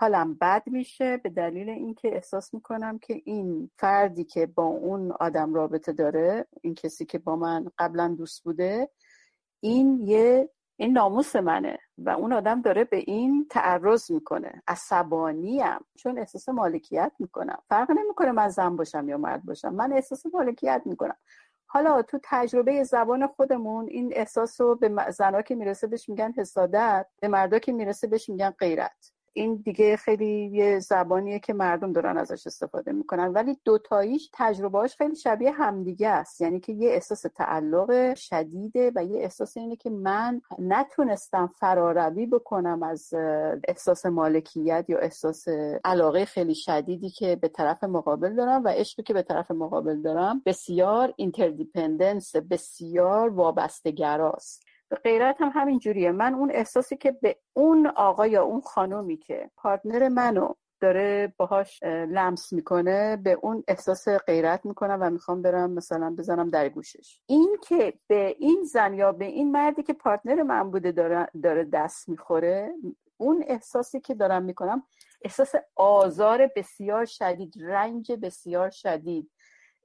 [0.00, 5.54] حالم بد میشه به دلیل اینکه احساس می‌کنم که این فردی که با اون آدم
[5.54, 8.90] رابطه داره این کسی که با من قبلا دوست بوده
[9.60, 14.62] این یه این ناموس منه و اون آدم داره به این تعرض می‌کنه.
[14.68, 17.58] عصبانیم چون احساس مالکیت می‌کنم.
[17.68, 21.16] فرق نمی‌کنه من زن باشم یا مرد باشم من احساس مالکیت می‌کنم.
[21.66, 27.06] حالا تو تجربه زبان خودمون این احساس رو به زنها که می‌رسه بهش میگن حسادت
[27.20, 29.12] به مردا که می‌رسه بهش میگن غیرت.
[29.38, 33.32] این دیگه خیلی یه زبانیه که مردم دارن ازش استفاده می‌کنن.
[33.32, 36.40] ولی دوتاییش تجربهاش خیلی شبیه همدیگه است.
[36.40, 42.82] یعنی که یه احساس تعلق شدیده و یه احساس اینه که من نتونستم فراروی بکنم
[42.82, 43.14] از
[43.68, 45.48] احساس مالکیت یا احساس
[45.84, 50.42] علاقه خیلی شدیدی که به طرف مقابل دارم و عشقی که به طرف مقابل دارم
[50.46, 54.67] بسیار interdependence بسیار وابستگراست.
[54.96, 56.12] غیرت هم همین جوریه.
[56.12, 61.82] من اون احساسی که به اون آقا یا اون خانومی که پارتنر منو داره باهاش
[61.82, 67.20] لمس می‌کنه به اون احساس غیرت می‌کنم و می‌خوام برم مثلا بزنم در گوشش.
[67.26, 71.64] این که به این زن یا به این مردی که پارتنر من بوده داره, داره
[71.64, 72.72] دست می‌خوره
[73.16, 74.82] اون احساسی که دارم می‌کنم
[75.22, 79.30] احساس آزار بسیار شدید رنج بسیار شدید.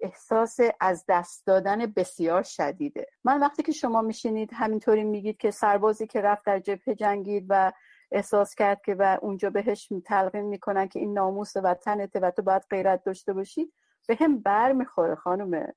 [0.04, 3.06] احساس از دست دادن بسیار شدیده.
[3.24, 7.74] من وقتی که شما میشینید همینطوری میگید که سربازی که رفت در جبهه جنگید و
[8.12, 12.64] احساس کرد که و اونجا بهش تلقین می‌کنن که این ناموس وطنته و تو باید
[12.70, 13.74] غیرت داشته باشی
[14.08, 15.74] به هم بر می‌خوره خانم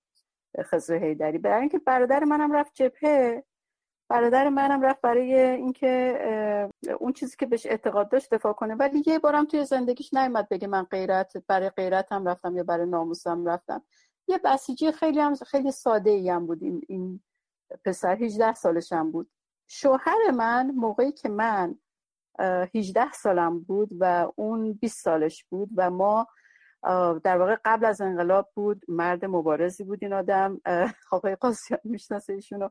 [0.65, 3.45] خزر هیدری برای اینکه برادر منم رفت جبهه
[4.09, 6.69] برادر منم رفت برای اینکه
[7.01, 8.75] اون چیزی که بهش اعتقاد داشت دفاع کنه.
[8.75, 13.47] ولی یه بارم توی زندگیش نیومد بگه من غیرت برای غیرتم رفتم یا برای ناموسم
[13.47, 13.83] رفتم.
[14.29, 16.63] یه بسیجی خیلی هم خیلی ساده ای هم بود.
[16.63, 17.21] این, این
[17.85, 19.31] پسر 18 سالشم بود.
[19.67, 21.79] شوهر من موقعی که من
[22.75, 26.27] 18 سالم بود و اون 20 سالش بود و ما
[27.25, 28.83] در واقع قبل از انقلاب بود.
[28.89, 30.61] مرد مبارزی بود این آدم.
[31.13, 32.69] آقای قاسیان می‌شناسه ایشونو.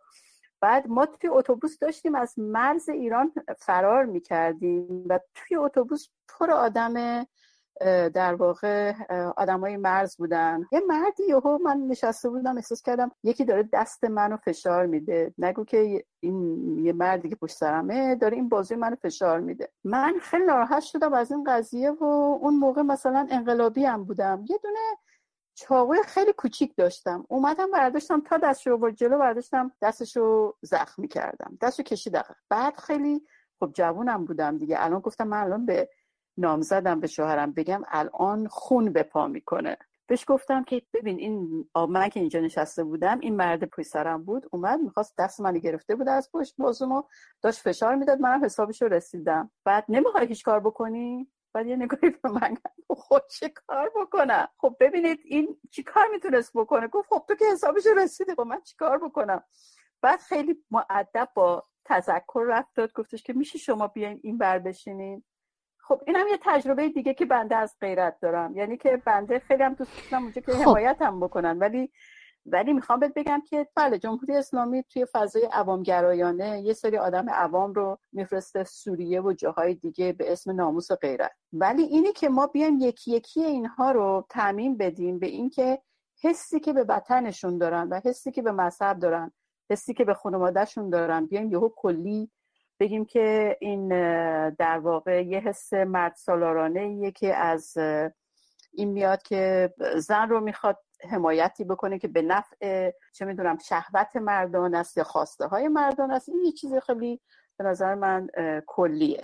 [0.61, 7.25] بعد ما توی اتوبوس داشتیم از مرز ایران فرار می‌کردیم و توی اتوبوس پر آدم
[8.13, 8.93] در واقع
[9.37, 10.65] آدمای مرز بودن.
[10.71, 15.33] یه مردی یهو من نشسته بودم احساس کردم یکی داره دست منو فشار میده.
[15.37, 19.71] نگو که این یه مردی که پشت سرمه داره این بازوی منو فشار میده.
[19.83, 22.03] من خیلی ناراحت شدم از این قضیه و
[22.41, 24.45] اون موقع مثلا انقلابی هم بودم.
[24.49, 24.79] یه دونه
[25.57, 27.25] چاقوی خیلی کوچیک داشتم.
[27.29, 31.57] اومدم برداشتم تا دستش رو جلو برداشتم دستش رو زخمی کردم.
[31.61, 32.35] دستشو کشیدم.
[32.49, 33.21] بعد خیلی
[33.59, 34.75] خب جوونم بودم دیگه.
[34.79, 35.89] الان گفتم من الان به
[36.37, 39.77] نامزدم به شوهرم بگم الان خون به پا می‌کنه.
[40.07, 44.79] بهش گفتم که ببین این من که اینجا نشسته بودم این مرد پشت بود اومد
[44.79, 47.03] می‌خواست دست منو گرفته بود از پشت بازومو
[47.41, 49.51] داشت فشار می‌داد منم حسابش رو رسیدم.
[49.65, 52.57] بعد نمی‌خوای هیچ کار بکنی؟ بعد یه نگاهی به من
[52.89, 57.45] خود چه کار بکنم؟ خب ببینید این چی کار می‌تونست بکنه؟ گفت خب تو که
[57.51, 59.43] حسابش رسیده با من چی کار بکنم؟
[60.01, 65.23] بعد خیلی معدب با تذکر رفت داد گفتش که میشه شما بیاین این بر بشینین؟
[65.87, 68.55] خب این هم یه تجربه دیگه که بنده از غیرت دارم.
[68.55, 70.61] یعنی که بنده خیلی هم دوست دارم اونجا که خب.
[70.61, 71.59] حمایت هم بکنن.
[71.59, 71.91] ولی
[72.45, 77.73] ولی می‌خوام بهت بگم که بله جمهوری اسلامی توی فضای عوامگرایانه یه سری آدم عوام
[77.73, 81.31] رو میفرسته سوریه و جاهای دیگه به اسم ناموس و غیرت.
[81.53, 85.81] ولی اینی که ما بیایم یکی یکی اینها رو تعمین بدیم به اینکه
[86.23, 89.31] حسی که به وطنشون دارن و حسی که به مذهب دارن
[89.69, 92.31] حسی که به خانوادهشون دارن بیایم یهو کلی
[92.79, 93.89] بگیم که این
[94.49, 97.77] در واقع یه حس مرد سالارانه که از
[98.73, 104.75] این میاد که زن رو می‌خواد حمایتی بکنه که به نفع چه می‌دونم شهوت مردان
[104.75, 106.29] است یا خواسته های مردان است.
[106.29, 107.21] این یه چیز خیلی
[107.57, 108.27] به نظر من
[108.67, 109.23] کلیه.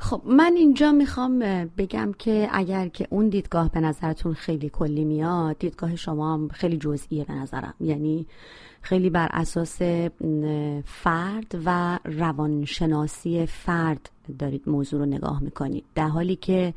[0.00, 5.58] خب من اینجا می‌خوام بگم که اگر که اون دیدگاه به نظرتون خیلی کلی میاد
[5.58, 7.74] دیدگاه شما هم خیلی جزئیه به نظرم.
[7.80, 8.26] یعنی
[8.80, 9.82] خیلی بر اساس
[10.84, 15.84] فرد و روانشناسی فرد دارید موضوع رو نگاه می‌کنید.
[15.94, 16.74] در حالی که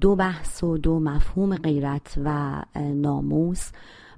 [0.00, 3.70] دو بحث و دو مفهوم غیرت و ناموس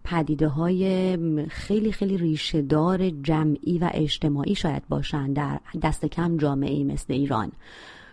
[0.05, 1.17] پدیده های
[1.49, 7.53] خیلی خیلی ریشهدار جمعی و اجتماعی شاید باشند در دست کم جامعه مثل ایران.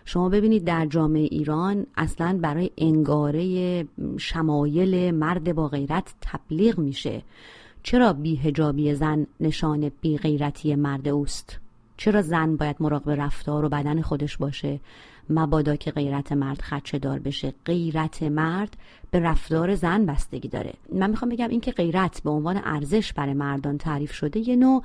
[0.08, 3.84] شما ببینید در جامعه ایران اصلا برای انگاره
[4.18, 7.22] شمایل مرد با غیرت تبلیغ میشه.
[7.82, 11.58] چرا بیهجابی زن نشان بی غیرتی مرد اوست؟
[11.96, 14.80] چرا زن باید مراقب رفتار و بدن خودش باشه؟
[15.30, 17.54] مبادا که غیرت مرد خدشه دار بشه.
[17.64, 18.76] غیرت مرد
[19.10, 20.72] به رفتار زن بستگی داره.
[20.92, 24.82] من می‌خوام بگم اینکه غیرت به عنوان ارزش برای مردان تعریف شده یه نوع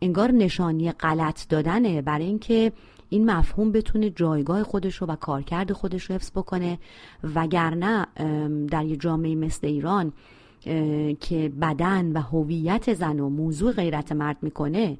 [0.00, 2.72] انگار نشانی غلط دادنه برای اینکه
[3.08, 6.78] این مفهوم بتونه جایگاه خودش رو و کارکرد خودش رو حفظ بکنه.
[7.34, 8.06] وگرنه
[8.70, 10.12] در یه جامعه مثل ایران
[11.20, 14.98] که بدن و هویت زن و موضوع غیرت مرد می‌کنه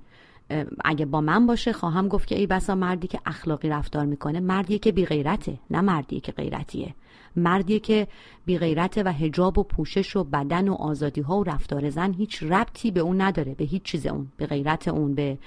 [0.85, 4.79] اگه با من باشه خواهم گفت که ای بسا مردی که اخلاقی رفتار می‌کنه مردیه
[4.79, 6.95] که بی غیرته نه مردیه که غیرتیه.
[7.37, 8.09] مردیه که
[8.47, 12.43] بی غیرته و هجاب و پوشش و بدن و آزادی ها و رفتار زن هیچ
[12.43, 15.39] ربطی به اون نداره به هیچ چیز اون به غیرت اون به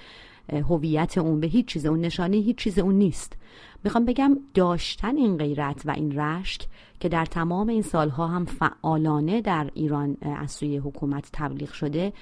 [0.53, 3.38] هویت اون به هیچ چیز اون نشانه هیچ چیز اون نیست.
[3.83, 6.67] می‌خوام بگم داشتن این غیرت و این رشک
[6.99, 12.13] که در تمام این سالها هم فعالانه در ایران از سوی حکومت تبلیغ شده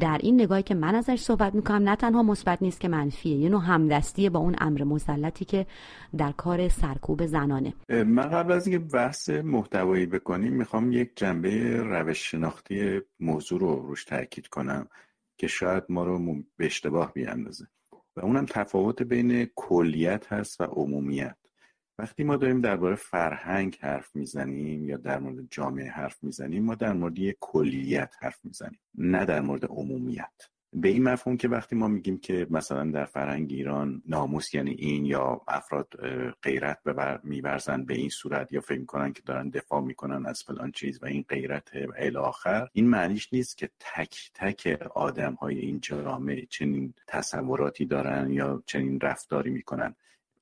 [0.00, 3.48] در این نگاهی که من ازش صحبت می‌کنم نه تنها مثبت نیست که منفیه یه
[3.48, 5.66] نوع همدستی با اون امر مسلطی که
[6.16, 7.74] در کار سرکوب زنانه.
[7.88, 14.04] من قبل از اینکه بحث محتوایی بکنیم می‌خوام یک جنبه روش شناختی موضوع رو روش
[14.04, 14.86] تاکید کنم.
[15.38, 17.66] که شاید ما رو به اشتباه بیاندازه
[18.16, 21.36] و اونم تفاوت بین کلیت هست و عمومیت.
[21.98, 26.92] وقتی ما داریم درباره فرهنگ حرف می‌زنیم یا در مورد جامعه حرف می‌زنیم ما در
[26.92, 30.55] مورد یک کلیت حرف می‌زنیم نه در مورد عمومیت.
[30.78, 35.04] به این مفهوم که وقتی ما میگیم که مثلا در فرهنگ ایران ناموس یعنی این
[35.04, 35.88] یا افراد
[36.42, 36.78] غیرت
[37.24, 41.06] میورزن به این صورت یا فکر می‌کنن که دارن دفاع می‌کنن از فلان چیز و
[41.06, 46.94] این غیرت الی آخر این معنیش نیست که تک تک آدم های این جامعه چنین
[47.06, 49.94] تصوراتی دارن یا چنین رفتاری می‌کنن.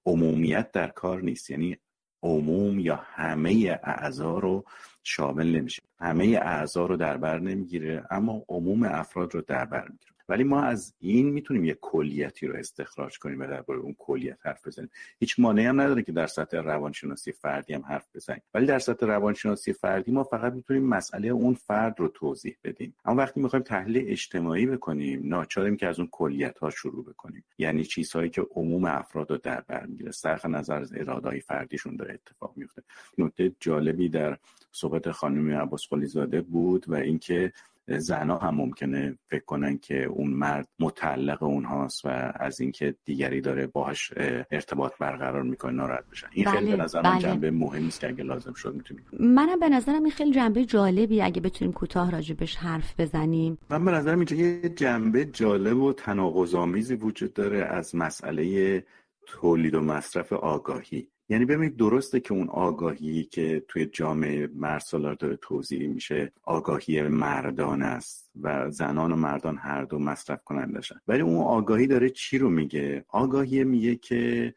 [0.07, 1.51] عمومیت در کار نیست.
[1.51, 1.79] یعنی
[2.23, 4.64] عموم یا همه اعضا رو
[5.03, 5.83] شامل نمیشه.
[5.99, 10.13] همه اعضا رو در بر نمی‌گیره اما عموم افراد رو در بر می‌گیره.
[10.29, 14.67] ولی ما از این می‌تونیم یک کلیتی رو استخراج کنیم و درباره اون کلیت حرف
[14.67, 14.91] بزنیم.
[15.21, 18.43] هیچ مانعی هم نداره که در سطح روانشناسی فردی هم حرف بزنیم.
[18.55, 22.95] ولی در سطح روانشناسی فردی ما فقط می‌تونیم مسئله اون فرد رو توضیح بدیم.
[23.05, 27.45] اما وقتی می‌خوایم تحلیل اجتماعی بکنیم ناچاریم که از اون کلیت ها شروع بکنیم.
[27.59, 30.11] یعنی چیزهایی که عموم افراد رو در بر می‌گیره.
[30.11, 32.83] صرف نظر از ارادهای فردیشون داره اتفاق میفته
[33.19, 34.39] نکته جالبی در
[34.73, 37.53] صحبت خانم عباس زاده بود و اینکه
[37.87, 43.66] زنها هم ممکنه فکر کنن که اون مرد متعلق اونهاست و از اینکه دیگری داره
[43.66, 44.12] باهاش
[44.51, 46.26] ارتباط برقرار می‌کنه ناراحت بشن.
[46.32, 47.18] این خیلی به بله، نظرم بله.
[47.18, 49.05] جنبه مهمی است که اگه لازم شد می‌تونیم.
[49.20, 53.59] منم به نظرم این خیلی جنبه جالبی اگه بتونیم کوتاه راجبش حرف بزنیم.
[53.70, 58.85] من به نظرم اینجا یه جنبه جالب و تناقض‌آمیزی وجود داره از مسئله
[59.26, 61.09] تولید و مصرف آگاهی.
[61.29, 67.83] یعنی ببینید درسته که اون آگاهی که توی جامعه مرسالار داره توضیح میشه آگاهی مردان
[67.83, 71.01] است و زنان و مردان هر دو مصرف کنندشن.
[71.09, 74.55] ولی اون آگاهی داره چی رو میگه؟ آگاهی میگه که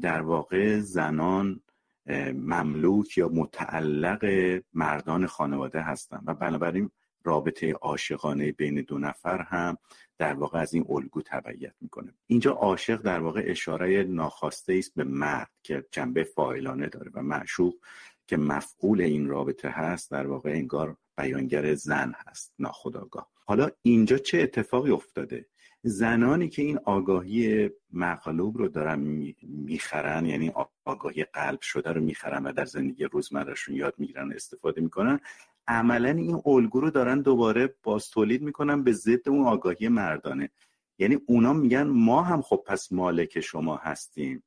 [0.00, 1.60] در واقع زنان
[2.34, 4.24] مملوک یا متعلق
[4.74, 6.90] مردان خانواده هستن و بنابراین
[7.24, 9.78] رابطه عاشقانه بین دو نفر هم
[10.18, 12.14] در واقع از این الگو تبعیت می‌کنه.
[12.26, 17.74] اینجا عاشق در واقع اشاره ناخواسته است به مرد که جنبه فاعلانه داره و معشوق
[18.26, 24.40] که مفعول این رابطه هست در واقع انگار بیانگر زن هست ناخداگاه حالا اینجا چه
[24.40, 25.46] اتفاقی افتاده؟
[25.82, 28.98] زنانی که این آگاهی مغلوب رو دارن
[29.42, 30.52] می‌خرن یعنی
[30.84, 35.20] آگاهی قلب شده رو می‌خرن و در زندگی روزمرهشون یاد می‌گیرن استفاده می‌کنن
[35.68, 40.50] عملا این الگو رو دارن دوباره باز تولید می‌کنن به ضد اون آگاهی مردانه.
[40.98, 44.42] یعنی اونا میگن ما هم خب پس مالک شما هستیم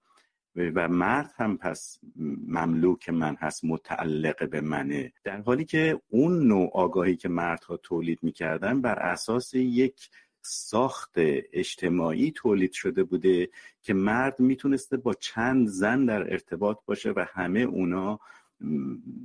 [0.56, 2.00] و مرد هم پس
[2.48, 5.14] مملوک من هست متعلق به منه.
[5.24, 10.10] در حالی که اون نوع آگاهی که مردها تولید می‌کردن بر اساس یک
[10.42, 13.50] ساخت اجتماعی تولید شده بوده
[13.82, 18.20] که مرد می‌تونسته با چند زن در ارتباط باشه و همه اونا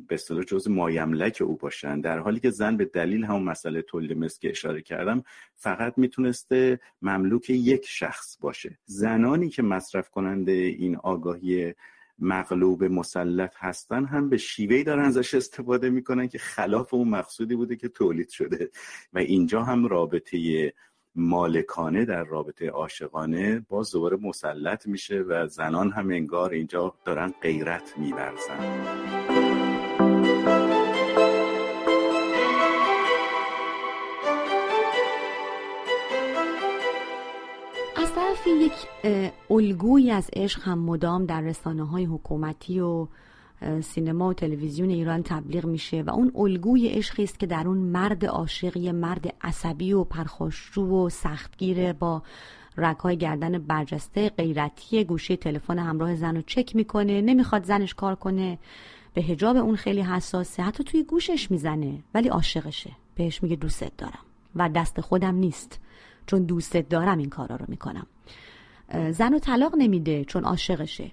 [0.09, 2.01] به اصطلاح جز مایملک او باشن.
[2.01, 5.23] در حالی که زن به دلیل همون مسئله تولید مثل که اشاره کردم
[5.57, 8.79] فقط می‌تونسته مملوک یک شخص باشه.
[8.85, 11.75] زنانی که مصرف کننده این آگاهی
[12.19, 17.77] مغلوب مسلط هستن هم به شیوهی دارن ازش استفاده می‌کنن که خلاف اون مقصودی بوده
[17.77, 18.71] که تولید شده.
[19.13, 20.73] و اینجا هم رابطه
[21.15, 27.95] مالکانه در رابطه عاشقانه باز دوباره مسلط میشه و زنان هم انگار اینجا دارن غیرت
[27.99, 28.61] میورزن.
[37.97, 38.73] از طرفی یک
[39.51, 43.09] الگویی از عشق هم مدام در رسانه های حکومتی و
[43.81, 48.25] سینما و تلویزیون ایران تبلیغ میشه و اون الگوی عشقی است که در اون مرد
[48.25, 52.23] عاشقی مرد عصبی و پرخاشجو و سختگیر با
[52.77, 58.59] رگهای گردن برجسته غیرتی گوشی تلفن همراه زن رو چک می‌کنه نمی‌خواد زنش کار کنه
[59.15, 62.91] به هجاب اون خیلی حساسه حتی توی گوشش می‌زنه ولی عاشقشه.
[63.15, 64.25] بهش میگه دوستت دارم
[64.57, 65.81] و دست خودم نیست
[66.27, 68.07] چون دوستت دارم این کارا رو می‌کنم.
[69.11, 71.11] زن رو طلاق نمیده چون عاشقشه.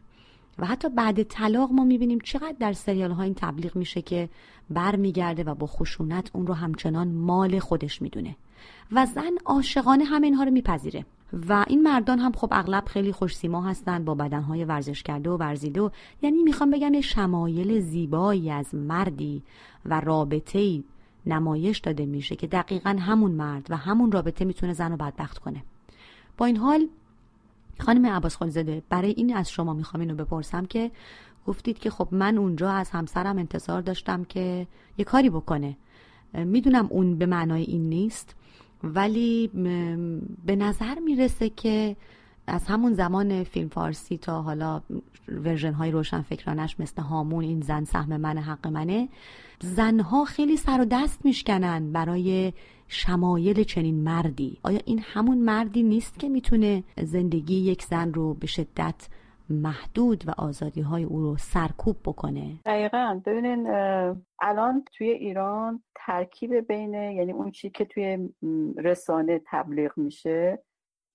[0.59, 4.29] و حتی بعد طلاق ما می‌بینیم چقدر در سریال ها این تبلیغ میشه که
[4.69, 8.35] بر میگرده و با خشونت اون رو همچنان مال خودش می‌دونه.
[8.91, 11.05] و زن عاشقانه هم اینها رو میپذیره.
[11.49, 15.37] و این مردان هم خب اغلب خیلی خوش سیما هستند با بدنهای ورزش کرده و
[15.37, 15.89] ورزیده و
[16.21, 19.43] یعنی می‌خوام بگم یه شمایل زیبایی از مردی
[19.85, 20.83] و رابطه
[21.25, 25.63] نمایش داده میشه که دقیقا همون مرد و همون رابطه می‌تونه زن رو بدبخت کنه.
[26.37, 26.87] با این حال
[27.79, 30.91] خانم عباس زده برای این از شما می‌خوام اینو بپرسم که
[31.47, 34.67] گفتید که خب من اونجا از همسرم انتظار داشتم که
[34.97, 35.77] یه کاری بکنه.
[36.33, 38.35] می‌دونم اون به معنای این نیست
[38.83, 39.47] ولی
[40.45, 41.95] به نظر می‌رسه که
[42.47, 44.81] از همون زمان فیلم فارسی تا حالا
[45.27, 49.09] ورژن های روشن فکرانش مثل هامون این زن سهم من حق منه
[49.61, 52.53] زنها خیلی سر و دست میشکنن برای
[52.87, 54.59] شمایل چنین مردی.
[54.63, 59.07] آیا این همون مردی نیست که می‌تونه زندگی یک زن رو به شدت
[59.49, 63.21] محدود و آزادی های او رو سرکوب بکنه؟ دقیقا.
[63.25, 63.67] ببینین
[64.41, 68.29] الان توی ایران ترکیب بین یعنی اون چی که توی
[68.77, 70.63] رسانه تبلیغ میشه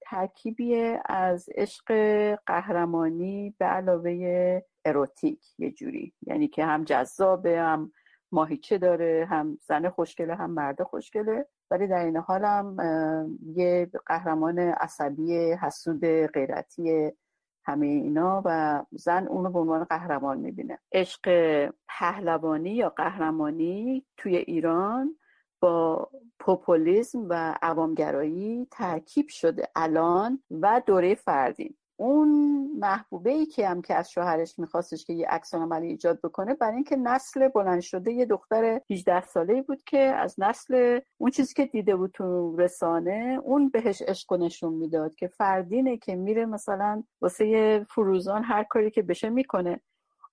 [0.00, 1.84] ترکیبی از عشق
[2.46, 6.12] قهرمانی به علاوه اروتیک یه جوری.
[6.26, 7.92] یعنی که هم جذابه هم
[8.32, 11.46] ماهیچه داره هم زن خوشگله هم مرد خوشگله.
[11.72, 12.76] ولی در این حال هم
[13.54, 17.12] یه قهرمان عصبی حسود غیرتی
[17.64, 20.78] همه اینا و زن اونو به عنوان قهرمان می‌بینه.
[20.92, 21.22] عشق
[21.88, 25.16] پهلوانی یا قهرمانی توی ایران
[25.60, 26.08] با
[26.38, 32.28] پوپولیزم و عوامگرایی ترکیب شده الان و دوره فردین اون
[32.78, 36.74] محبوبه ای که هم که از شوهرش میخواستش که یه عکس عملی ایجاد بکنه برای
[36.74, 41.66] اینکه نسل بلند شده یه دختر 18 ساله بود که از نسل اون چیزی که
[41.66, 47.86] دیده بود تو رسانه اون بهش عشق نشون می‌داد که فردینه که میره مثلا واسه
[47.90, 49.80] فروزان هر کاری که بشه می‌کنه.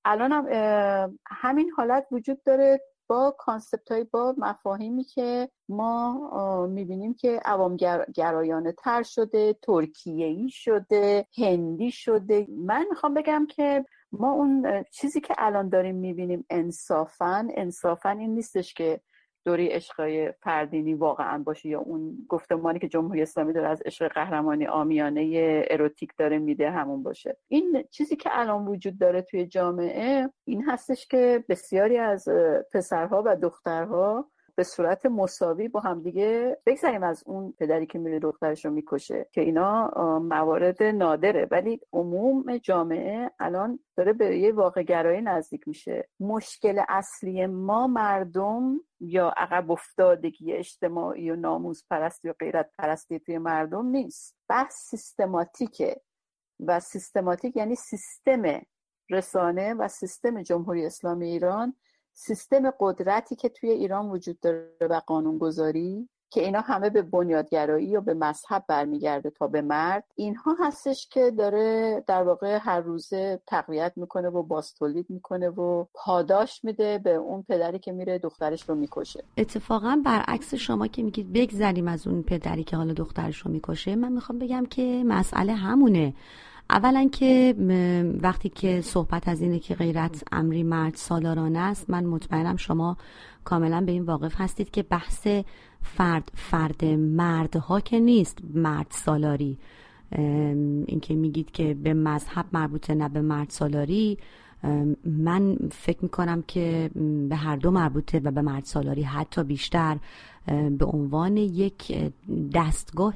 [0.06, 2.82] الان هم همین حالت وجود داره.
[3.10, 7.78] با concept های با مفاهیمی که ما می‌بینیم که عوام
[8.16, 12.48] گرایانه تر شده ترکیه ای شده هندی شده.
[12.50, 18.74] من می‌خوام بگم که ما اون چیزی که الان داریم می‌بینیم انصافا انصافا این نیستش
[18.74, 19.02] که
[19.50, 24.68] دوری عشقای فردینی واقعا باشه یا اون گفتمانی که جمهوری اسلامی داره از عشق قهرمانی
[24.68, 27.38] عامیانه اروتیک داره میده همون باشه.
[27.48, 32.28] این چیزی که الان وجود داره توی جامعه این هستش که بسیاری از
[32.74, 34.30] پسرها و دخترها
[34.60, 39.42] به صورت مساوی با همدیگه بگذاریم از اون پدری که میره دخترش رو می‌کشه که
[39.42, 39.88] اینا
[40.20, 41.48] موارد نادره.
[41.52, 46.10] ولی عموم جامعه الان داره به یه واقع گرایی نزدیک میشه.
[46.20, 53.38] مشکل اصلی ما مردم یا عقب افتادگی اجتماعی و ناموز پرستی و غیرت پرستی توی
[53.38, 54.36] مردم نیست.
[54.50, 56.02] بحث سیستماتیکه
[56.60, 58.62] و سیستماتیک یعنی سیستم
[59.10, 61.76] رسانه و سیستم جمهوری اسلامی ایران
[62.22, 68.02] سیستم قدرتی که توی ایران وجود داره و قانونگذاری که اینا همه به بنیادگرایی و
[68.02, 73.94] به مذهب برمیگرده تا به مرد اینها هستش که داره در واقع هر روزه تقویت
[73.96, 79.24] می‌کنه و باستولید می‌کنه و پاداش میده به اون پدری که میره دخترش رو می‌کشه.
[79.38, 84.12] اتفاقا برعکس شما که میگید بگذریم از اون پدری که حالا دخترش رو می‌کشه من
[84.12, 86.14] می‌خوام بگم که مسئله همونه.
[86.70, 87.56] اولا که
[88.22, 92.98] وقتی که صحبت از اینه که غیرت امری مرد سالارانه است من مطمئنم شما
[93.44, 95.28] کاملا به این واقف هستید که بحث
[95.82, 99.58] فرد فرد مردها که نیست مرد سالاری.
[100.88, 104.18] اینکه میگید که به مذهب مربوطه نه به مرد سالاری.
[105.06, 106.92] من فکر می‌کنم که
[107.30, 109.98] به هر دو مربوطه و به مرد سالاری حتی بیشتر.
[110.78, 112.12] به عنوان یک
[112.54, 113.16] دستگاه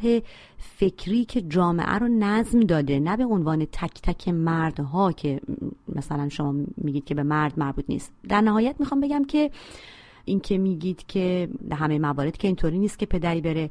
[0.58, 5.42] فکری که جامعه رو نظم داده نه به عنوان تک تک مردها که
[5.96, 8.12] مثلا شما میگید که به مرد مربوط نیست.
[8.30, 9.52] در نهایت می‌خوام بگم که
[10.26, 13.70] این که میگید که همه موارد که اینطوری نیست که پدری بره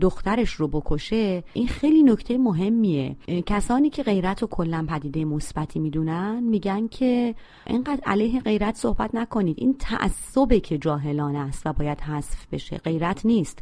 [0.00, 3.16] دخترش رو بکشه این خیلی نکته مهمیه.
[3.46, 7.34] کسانی که غیرت رو کلا پدیده مثبتی می‌دونن میگن که
[7.66, 9.56] اینقدر علیه غیرت صحبت نکنید.
[9.58, 12.78] این تعصبه که جاهلانه است و باید حذف بشه.
[12.78, 13.58] غیرت نیست.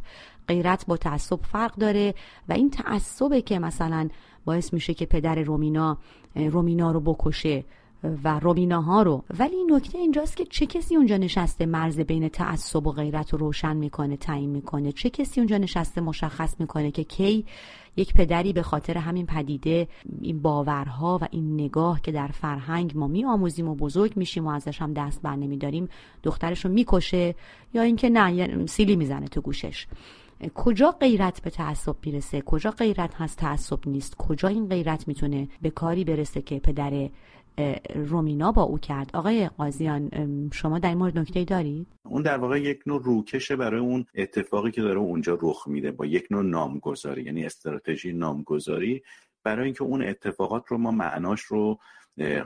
[0.47, 2.13] غیرت با تعصب فرق داره
[2.49, 4.09] و این تعصبه که مثلا
[4.45, 5.97] باعث میشه که پدر رومینا
[6.35, 7.63] رومینا رو بکشه.
[8.23, 9.23] و روبیناها رو.
[9.39, 13.75] ولی نکته اینجاست که چه کسی اونجا نشسته مرز بین تعصب و غیرت رو روشن
[13.75, 17.45] می‌کنه تعیین می‌کنه؟ چه کسی اونجا نشسته مشخص می‌کنه که کی
[17.97, 19.87] یک پدری به خاطر همین پدیده
[20.21, 24.81] این باورها و این نگاه که در فرهنگ ما میآموزیم و بزرگ میشیم و ازش
[24.81, 25.89] هم دست بر نمیداریم
[26.23, 27.35] دخترش رو می‌کشه
[27.73, 29.87] یا اینکه نه سیلی می‌زنه تو گوشش.
[30.55, 35.69] کجا غیرت به تعصب می‌رسه؟ کجا غیرت هست تعصب نیست؟ کجا این غیرت می‌تونه به
[35.69, 37.09] کاری برسه که پدر
[37.95, 39.09] رومینا با او کرد.
[39.13, 40.09] آقای قاضیان
[40.53, 44.71] شما در این مورد نکته دارید؟ اون در واقع یک نوع روکشه برای اون اتفاقی
[44.71, 49.03] که داره اونجا رخ میده با یک نوع نامگذاری یعنی استراتژی نامگذاری
[49.43, 51.79] برای اینکه اون اتفاقات رو ما معناش رو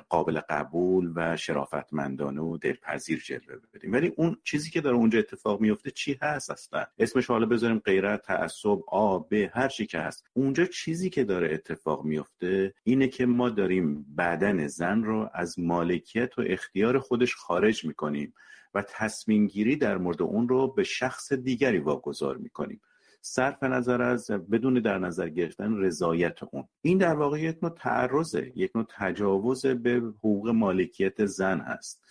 [0.10, 5.62] قابل قبول و شرافتمندانه و دلپذیر جلوه بدیم ولی اون چیزی که داره اونجا اتفاق
[5.62, 10.30] میفته چی هست اصلا؟ اسمش حالا بذاریم غیرت تعصب آ ب هر چی که هست.
[10.34, 16.40] اونجا چیزی که داره اتفاق میفته اینه که ما داریم بدن زن رو از مالکیت
[16.40, 18.34] و اختیار خودش خارج می‌کنیم
[18.74, 22.82] و تصمیم گیری در مورد اون رو به شخص دیگری واگذار می‌کنیم.
[23.30, 26.68] صرف نظر از بدون در نظر گرفتن رضایت اون.
[26.82, 32.06] این در واقع یک نوع تعرضه یک نوع تجاوز به حقوق مالکیت زن هست.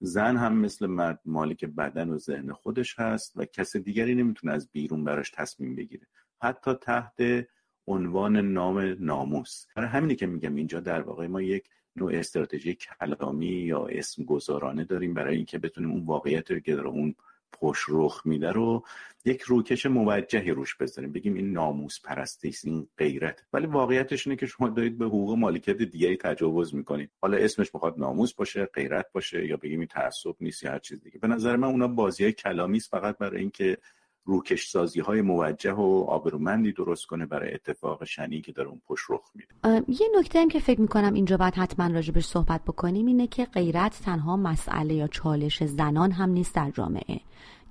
[0.00, 4.70] زن هم مثل مرد مالک بدن و ذهن خودش هست و کس دیگری نمی‌تونه از
[4.72, 6.06] بیرون براش تصمیم بگیره.
[6.42, 7.46] حتی تحت
[7.86, 9.66] عنوان نام ناموس.
[9.76, 14.84] برای همینه که میگم اینجا در واقع ما یک نوع استراتژی کلامی یا اسم گذارانه
[14.84, 17.14] داریم برای اینکه بتونیم اون واقعیت رو که اون
[17.52, 18.84] پشت رخ میده رو
[19.24, 21.12] یک روکش موجهی روش بذاریم.
[21.12, 23.44] بگیم این ناموس پرستی است این غیرت.
[23.52, 27.10] ولی واقعیتش اینه که شما دارید به حقوق مالکیت دیگری تجاوز می‌کنید.
[27.20, 31.02] حالا اسمش می‌خواد ناموس باشه غیرت باشه یا بگیم این تعصب نیست یا هر چیز
[31.02, 31.18] دیگه.
[31.18, 33.78] به نظر من اونا بازی کلامی است فقط برای اینکه
[34.24, 39.04] روکش سازی های موجه و آبرومندی درست کنه برای اتفاق شنی که داره اون پشت
[39.10, 39.84] رخ میده.
[39.88, 44.00] یه نکته هم که فکر می‌کنم اینجا باید حتما راجبش صحبت بکنیم اینه که غیرت
[44.04, 47.20] تنها مسئله یا چالش زنان هم نیست در جامعه.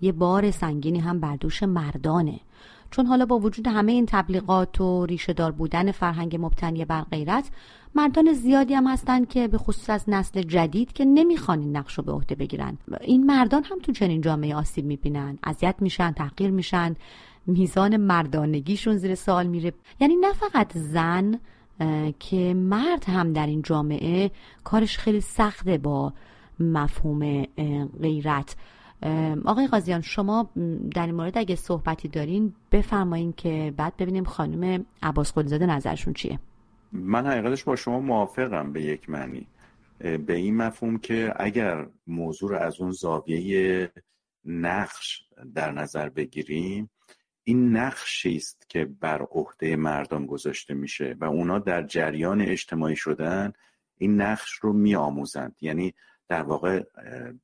[0.01, 2.39] یه بار سنگینی هم بر دوش مردانه.
[2.91, 7.49] چون حالا با وجود همه این تبلیغات و ریشه دار بودن فرهنگ مبتنی بر غیرت
[7.95, 12.03] مردان زیادی هم هستن که به خصوص از نسل جدید که نمی‌خوان این نقش رو
[12.03, 12.77] به عهده بگیرن.
[13.01, 16.95] این مردان هم تو چنین جامعه آسیب می‌بینن اذیت میشن تحقیر میشن
[17.45, 19.73] میزان مردانگیشون زیر سوال میره.
[19.99, 21.39] یعنی نه فقط زن
[22.19, 24.31] که مرد هم در این جامعه
[24.63, 26.13] کارش خیلی سخته با
[26.59, 27.43] مفهوم
[28.01, 28.55] غیرت.
[29.45, 30.49] آقای قاضیان شما
[30.95, 36.39] در این مورد اگه صحبتی دارین بفرمایین که بعد ببینیم خانم عباس قلیزاده نظرشون چیه؟
[36.91, 39.47] من حقیقتش با شما موافقم به یک معنی.
[39.99, 43.91] به این مفهوم که اگر موضوع رو از اون زاویه
[44.45, 45.23] نقش
[45.55, 46.89] در نظر بگیریم
[47.43, 53.53] این نقشی است که بر عهده مردم گذاشته میشه و اونا در جریان اجتماعی شدن
[53.97, 55.55] این نقش رو میآموزند.
[55.61, 55.93] یعنی
[56.31, 56.83] در واقع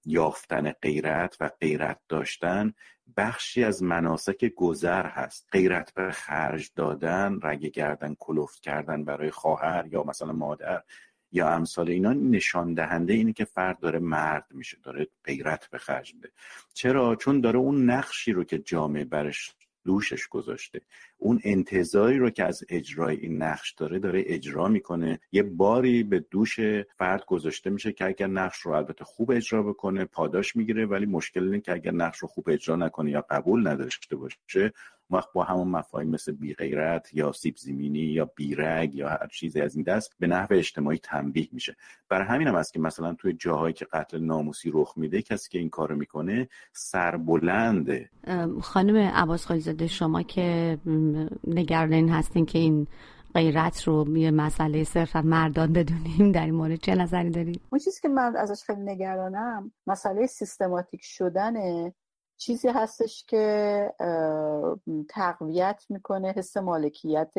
[0.05, 2.73] یافتن غیرت و غیرت داشتن
[3.17, 5.47] بخشی از مناسک گذر هست.
[5.51, 10.83] غیرت به خرج دادن رگ گردن کلفت کردن برای خواهر یا مثلا مادر
[11.31, 16.13] یا امثال اینا نشان دهنده اینه که فرد داره مرد میشه داره غیرت به خرج
[16.13, 16.31] میده.
[16.73, 20.81] چرا؟ چون داره اون نقشی رو که جامعه برش دوشش گذاشته.
[21.17, 25.19] اون انتظاری رو که از اجرای این نقش داره داره اجرا می‌کنه.
[25.31, 26.59] یه باری به دوش
[26.97, 31.43] فرد گذاشته میشه که اگر نقش رو البته خوب اجرا بکنه پاداش می‌گیره ولی مشکل
[31.43, 34.73] اینه که اگر نقش رو خوب اجرا نکنه یا قبول نداشته باشه
[35.09, 39.75] وقت با همون مفاهیم مثل بیغیرت یا سیب زمینی یا بیرگ یا هر چیزی از
[39.75, 41.75] این دست به نحو اجتماعی تنبیه میشه.
[42.09, 45.59] برای همین هم است که مثلا توی جاهایی که قتل ناموسی رخ میده کسی که
[45.59, 48.09] این کارو می‌کنه سربلنده.
[48.61, 50.77] خانم عباس خالیزاده شما که
[51.47, 52.87] نگران این هستین که این
[53.33, 58.01] غیرت رو یه مسئله صرفا مردان بدونیم در این مورد چه نظری دارید؟ اون چیزی
[58.01, 61.53] که من ازش خیلی نگرانم مسئله سیستماتیک شدن
[62.37, 63.93] چیزی هستش که
[65.09, 67.33] تقویت می‌کنه حس مالکیت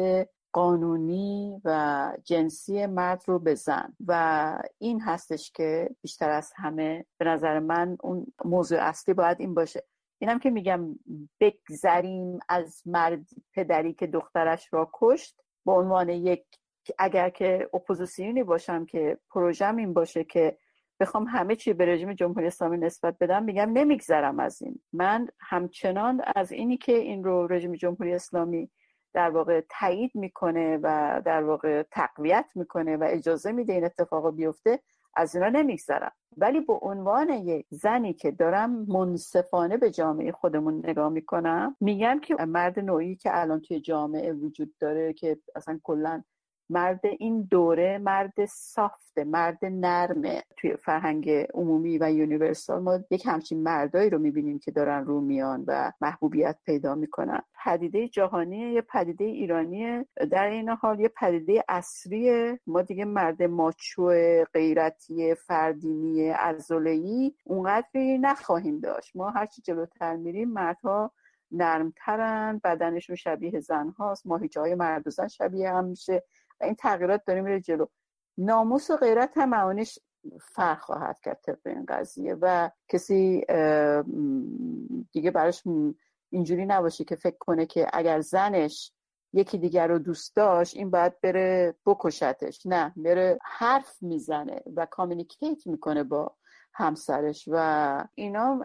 [0.53, 3.97] قانونی و جنسی مرد رو به زن.
[4.07, 9.55] و این هستش که بیشتر از همه به نظر من اون موضوع اصلی باید این
[9.55, 9.85] باشه.
[10.19, 10.99] اینم که میگم
[11.41, 16.45] بگذریم از مرد پدری که دخترش را کشت به عنوان یک
[16.99, 20.59] اگر که اپوزیسیونی باشم که پروژم این باشه که
[21.01, 24.81] بخوام همه چی به رژیم جمهوری اسلامی نسبت بدم میگم نمیگذرم از این.
[24.93, 28.71] من همچنان از اینی که این رو رژیم جمهوری اسلامی
[29.15, 34.81] در واقع تایید می‌کنه و در واقع تقویت می‌کنه و اجازه میده این اتفاق بیفته
[35.19, 36.13] از اینا نمیگذرم.
[36.37, 42.35] ولی به عنوان یک زنی که دارم منصفانه به جامعه خودمون نگاه می‌کنم میگم که
[42.35, 46.23] مرد نوعی که الان توی جامعه وجود داره که اصلا کلا
[46.71, 50.43] مرد این دوره مرد سافته مرد نرمه.
[50.57, 55.65] توی فرهنگ عمومی و یونیورسال ما یک همچین مردایی رو می‌بینیم که دارن رو میان
[55.67, 57.43] و محبوبیت پیدا می‌کنن.
[57.65, 64.13] پدیده جهانی یه پدیده ایرانی در این حال یه پدیده اصری ما دیگه مرد ماچو
[64.55, 69.17] غیرتی فردینی ازولهی اونقدری نخواهیم داشت.
[69.17, 71.13] ما هرچی جلوتر میریم مردها
[71.51, 76.23] نرمترن بدنشون شبیه زن هاست ماهیچه های مرد زن شبیه هم میشه.
[76.61, 77.87] و این تغییرات داره میره جلو.
[78.39, 79.99] ناموس و غیرت هم معانیش
[80.41, 83.45] فرق خواهد کرد طبق این قضیه و کسی
[85.13, 85.63] دیگه براش
[86.31, 88.93] اینجوری نباشه که فکر کنه که اگر زنش
[89.33, 92.67] یکی دیگر رو دوست داشت این باید بره بکشتش.
[92.67, 96.37] نه بره حرف می‌زنه و کامیونیکیت می‌کنه با
[96.79, 98.61] همسرش و اینا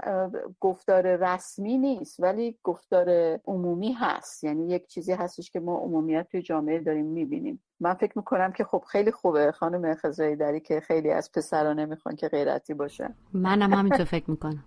[0.59, 4.43] گفتار رسمی نیست ولی گفتار عمومی هست.
[4.43, 7.59] یعنی یک چیزی هستش که ما عمومیت توی جامعه داریم می‌بینیم.
[7.79, 12.15] من فکر می‌کنم که خب خیلی خوبه خانم خزایی داری که خیلی از پسرا نمی‌خوان
[12.15, 13.09] که غیرتی باشه.
[13.33, 14.63] منم همینطور فکر می‌کنم.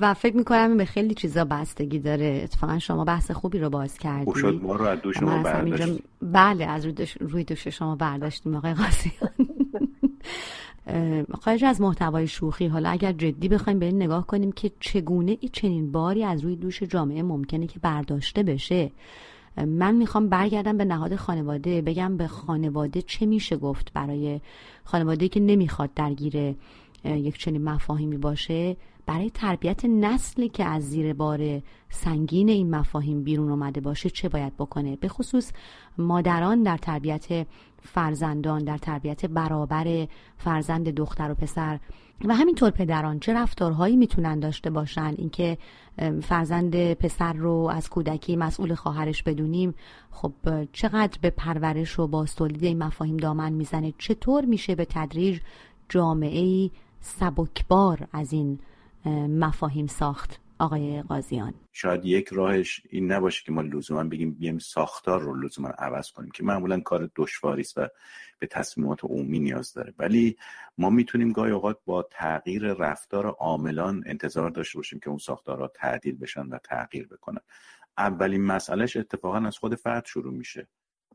[0.00, 2.40] و فکر می‌کنم به خیلی چیزا بستگی داره.
[2.44, 4.32] اتفاقا شما بحث خوبی رو باز کردی.
[4.34, 6.02] شد ما رو از دو شما برداشت.
[6.22, 6.86] بله از
[7.20, 9.49] روی دوش شما برداشتیم آقای قاسیان
[11.40, 12.66] خارج از محتوای شوخی.
[12.66, 16.56] حالا اگر جدی بخوایم به این نگاه کنیم که چگونه ای چنین باری از روی
[16.56, 18.90] دوش جامعه ممکنه که برداشته بشه.
[19.56, 24.40] من می‌خوام برگردم به نهاد خانواده بگم به خانواده چه میشه گفت برای
[24.84, 26.54] خانواده که نمی‌خواد درگیر
[27.04, 28.76] یک چنین مفاهیمی باشه.
[29.06, 34.56] برای تربیت نسلی که از زیر بار سنگین این مفاهیم بیرون اومده باشه چه باید
[34.56, 35.52] بکنه؟ به خصوص
[35.98, 37.46] مادران در تربیت
[37.82, 41.78] فرزندان در تربیت برابر فرزند دختر و پسر
[42.24, 45.58] و همینطور پدران چه رفتارهایی می‌تونن داشته باشن؟ اینکه
[46.22, 49.74] فرزند پسر رو از کودکی مسئول خواهرش بدونیم
[50.10, 50.32] خب
[50.72, 55.40] چقدر به پرورش و با تولید این مفاهیم دامن می‌زنه؟ چطور میشه به تدریج
[55.88, 56.70] جامعه
[57.00, 58.58] سبکبار از این
[59.28, 61.54] مفاهیم ساخت؟ آقای قاضیان.
[61.72, 66.30] شاید یک راهش این نباشه که ما لزوما بگیم بیم ساختار رو لزوما عوض کنیم
[66.30, 67.88] که معمولا کار دشواری است و
[68.38, 69.94] به تصمیمات عمومی نیاز داره.
[69.98, 70.36] ولی
[70.78, 76.16] ما می‌تونیم گاهی اوقات با تغییر رفتار عاملان انتظار داشته باشیم که اون ساختارها تعدیل
[76.16, 77.40] بشن و تغییر بکنن.
[77.98, 80.68] اولین مسئلهش اتفاقا از خود فرد شروع میشه.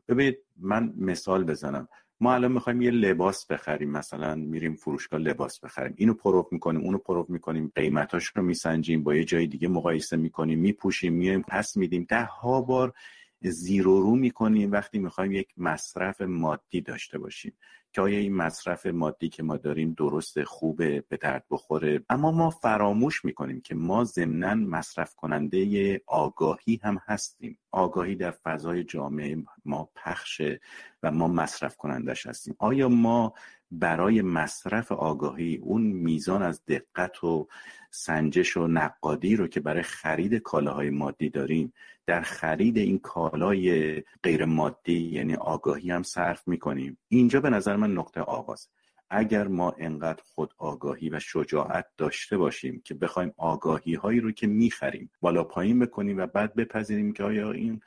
[0.08, 1.88] ببینید من مثال بزنم.
[2.20, 5.94] ما الان می‌خوایم یه لباس بخریم مثلا میریم فروشگاه لباس بخریم.
[5.96, 10.58] اینو پروف می‌کنیم اونو پروف می‌کنیم قیمتاش رو میسنجیم با یه جای دیگه مقایسه می‌کنیم
[10.58, 12.06] میپوشیم میایم پس میدیم.
[12.08, 12.92] ده ها بار
[13.40, 17.52] زیر و رو می‌کنیم وقتی می‌خوایم یک مصرف مادی داشته باشیم.
[17.92, 22.50] که آیا این مصرف مادی که ما داریم درست خوبه به درد بخوره؟ اما ما
[22.50, 27.58] فراموش می‌کنیم که ما ضمنا مصرف کننده آگاهی هم هستیم.
[27.70, 30.60] آگاهی در فضای جامعه ما پخشه
[31.02, 32.56] و ما مصرف کنندش هستیم.
[32.58, 33.34] آیا ما
[33.70, 37.48] برای مصرف آگاهی اون میزان از دقت و
[37.90, 41.72] سنجش و نقادی رو که برای خرید کالاهای مادی داریم
[42.06, 46.98] در خرید این کالای غیر مادی یعنی آگاهی هم صرف می‌کنیم.
[47.08, 48.68] اینجا به نظر من نقطه آغاز.
[49.10, 54.46] اگر ما انقدر خود آگاهی و شجاعت داشته باشیم که بخوایم آگاهی هایی رو که
[54.46, 57.80] می‌خریم بالا پایین بکنیم و بعد بپذیریم که آیا این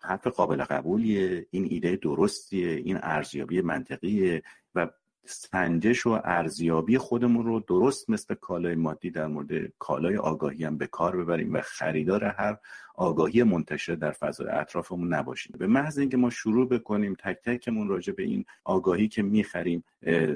[0.00, 4.42] حرف قابل قبولیه این ایده درستیه این ارزیابی منطقیه
[4.74, 4.88] و
[5.30, 10.86] سنجش و ارزیابی خودمون رو درست مثل کالای مادی در مورد کالای آگاهی هم به
[10.86, 12.56] کار ببریم و خریدار هر
[12.94, 15.56] آگاهی منتشر در فضای اطرافمون نباشیم.
[15.58, 19.84] به محض اینکه ما شروع بکنیم تک تکمون راجع به این آگاهی که می‌خریم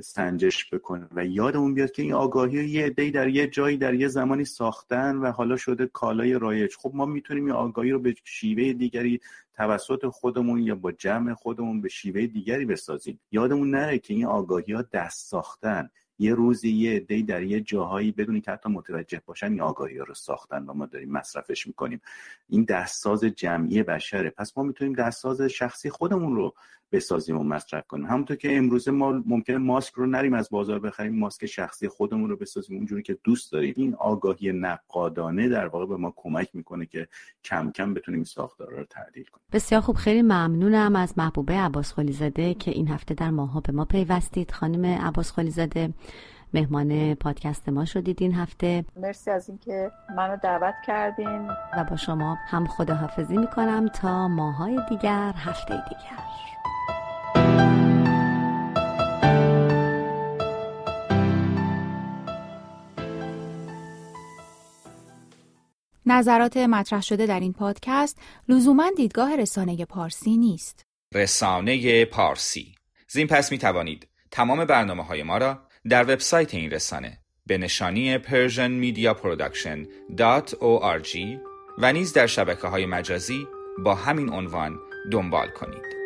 [0.02, 4.08] سنجش بکنیم و یادمون بیاد که این آگاهی یه عده‌ای در یه جایی در یه
[4.08, 6.76] زمانی ساختن و حالا شده کالای رایج.
[6.76, 9.20] خب ما می‌تونیم این آگاهی رو به شیوه دیگری
[9.62, 13.20] توسط خودمون یا با جمع خودمون به شیوه دیگری بسازیم.
[13.30, 15.90] یادمون نره که این آگاهی ها دست ساختن.
[16.18, 20.14] یه روزی یه عده‌ای در یه جاهایی بدونی که حتی متوجه باشن این آگاهی رو
[20.14, 22.00] ساختن و ما داریم مصرفش می‌کنیم.
[22.48, 24.30] این دستساز جمعی بشره.
[24.30, 26.54] پس ما می‌تونیم دستساز شخصی خودمون رو
[26.92, 28.06] بسازیم و مصرف کنیم.
[28.06, 32.36] همونطور که امروزه ما ممکنه ماسک رو نریم از بازار بخریم ماسک شخصی خودمون رو
[32.36, 33.74] بسازیم اونجوری که دوست داریم.
[33.76, 37.08] این آگاهی نقادانه در واقع به ما کمک می‌کنه که
[37.44, 39.44] کم کم بتونیم ساختار رو تعدیل کنیم.
[39.52, 43.84] بسیار خوب خیلی ممنونم از محبوبه عباس زاده که این هفته در ماها به ما
[43.84, 44.50] پیوستید.
[44.50, 45.94] خانم عباس زاده
[46.54, 48.84] مهمان پادکست ما شدید این هفته.
[48.96, 51.48] مرسی از اینکه منو دعوت کردین.
[51.76, 56.22] و با شما هم خداحافظی می‌کنم تا ماهای دیگر هفته دیگر.
[66.06, 70.82] نظرات مطرح شده در این پادکست لزوما دیدگاه رسانه پارسی نیست.
[71.14, 72.74] رسانه پارسی.
[73.08, 78.18] زین پس می توانید تمام برنامه های ما را در وبسایت این رسانه به نشانی
[78.18, 81.16] persianmediaproduction.org
[81.78, 83.46] و نیز در شبکه های مجازی
[83.78, 84.78] با همین عنوان
[85.10, 86.01] دنبال کنید.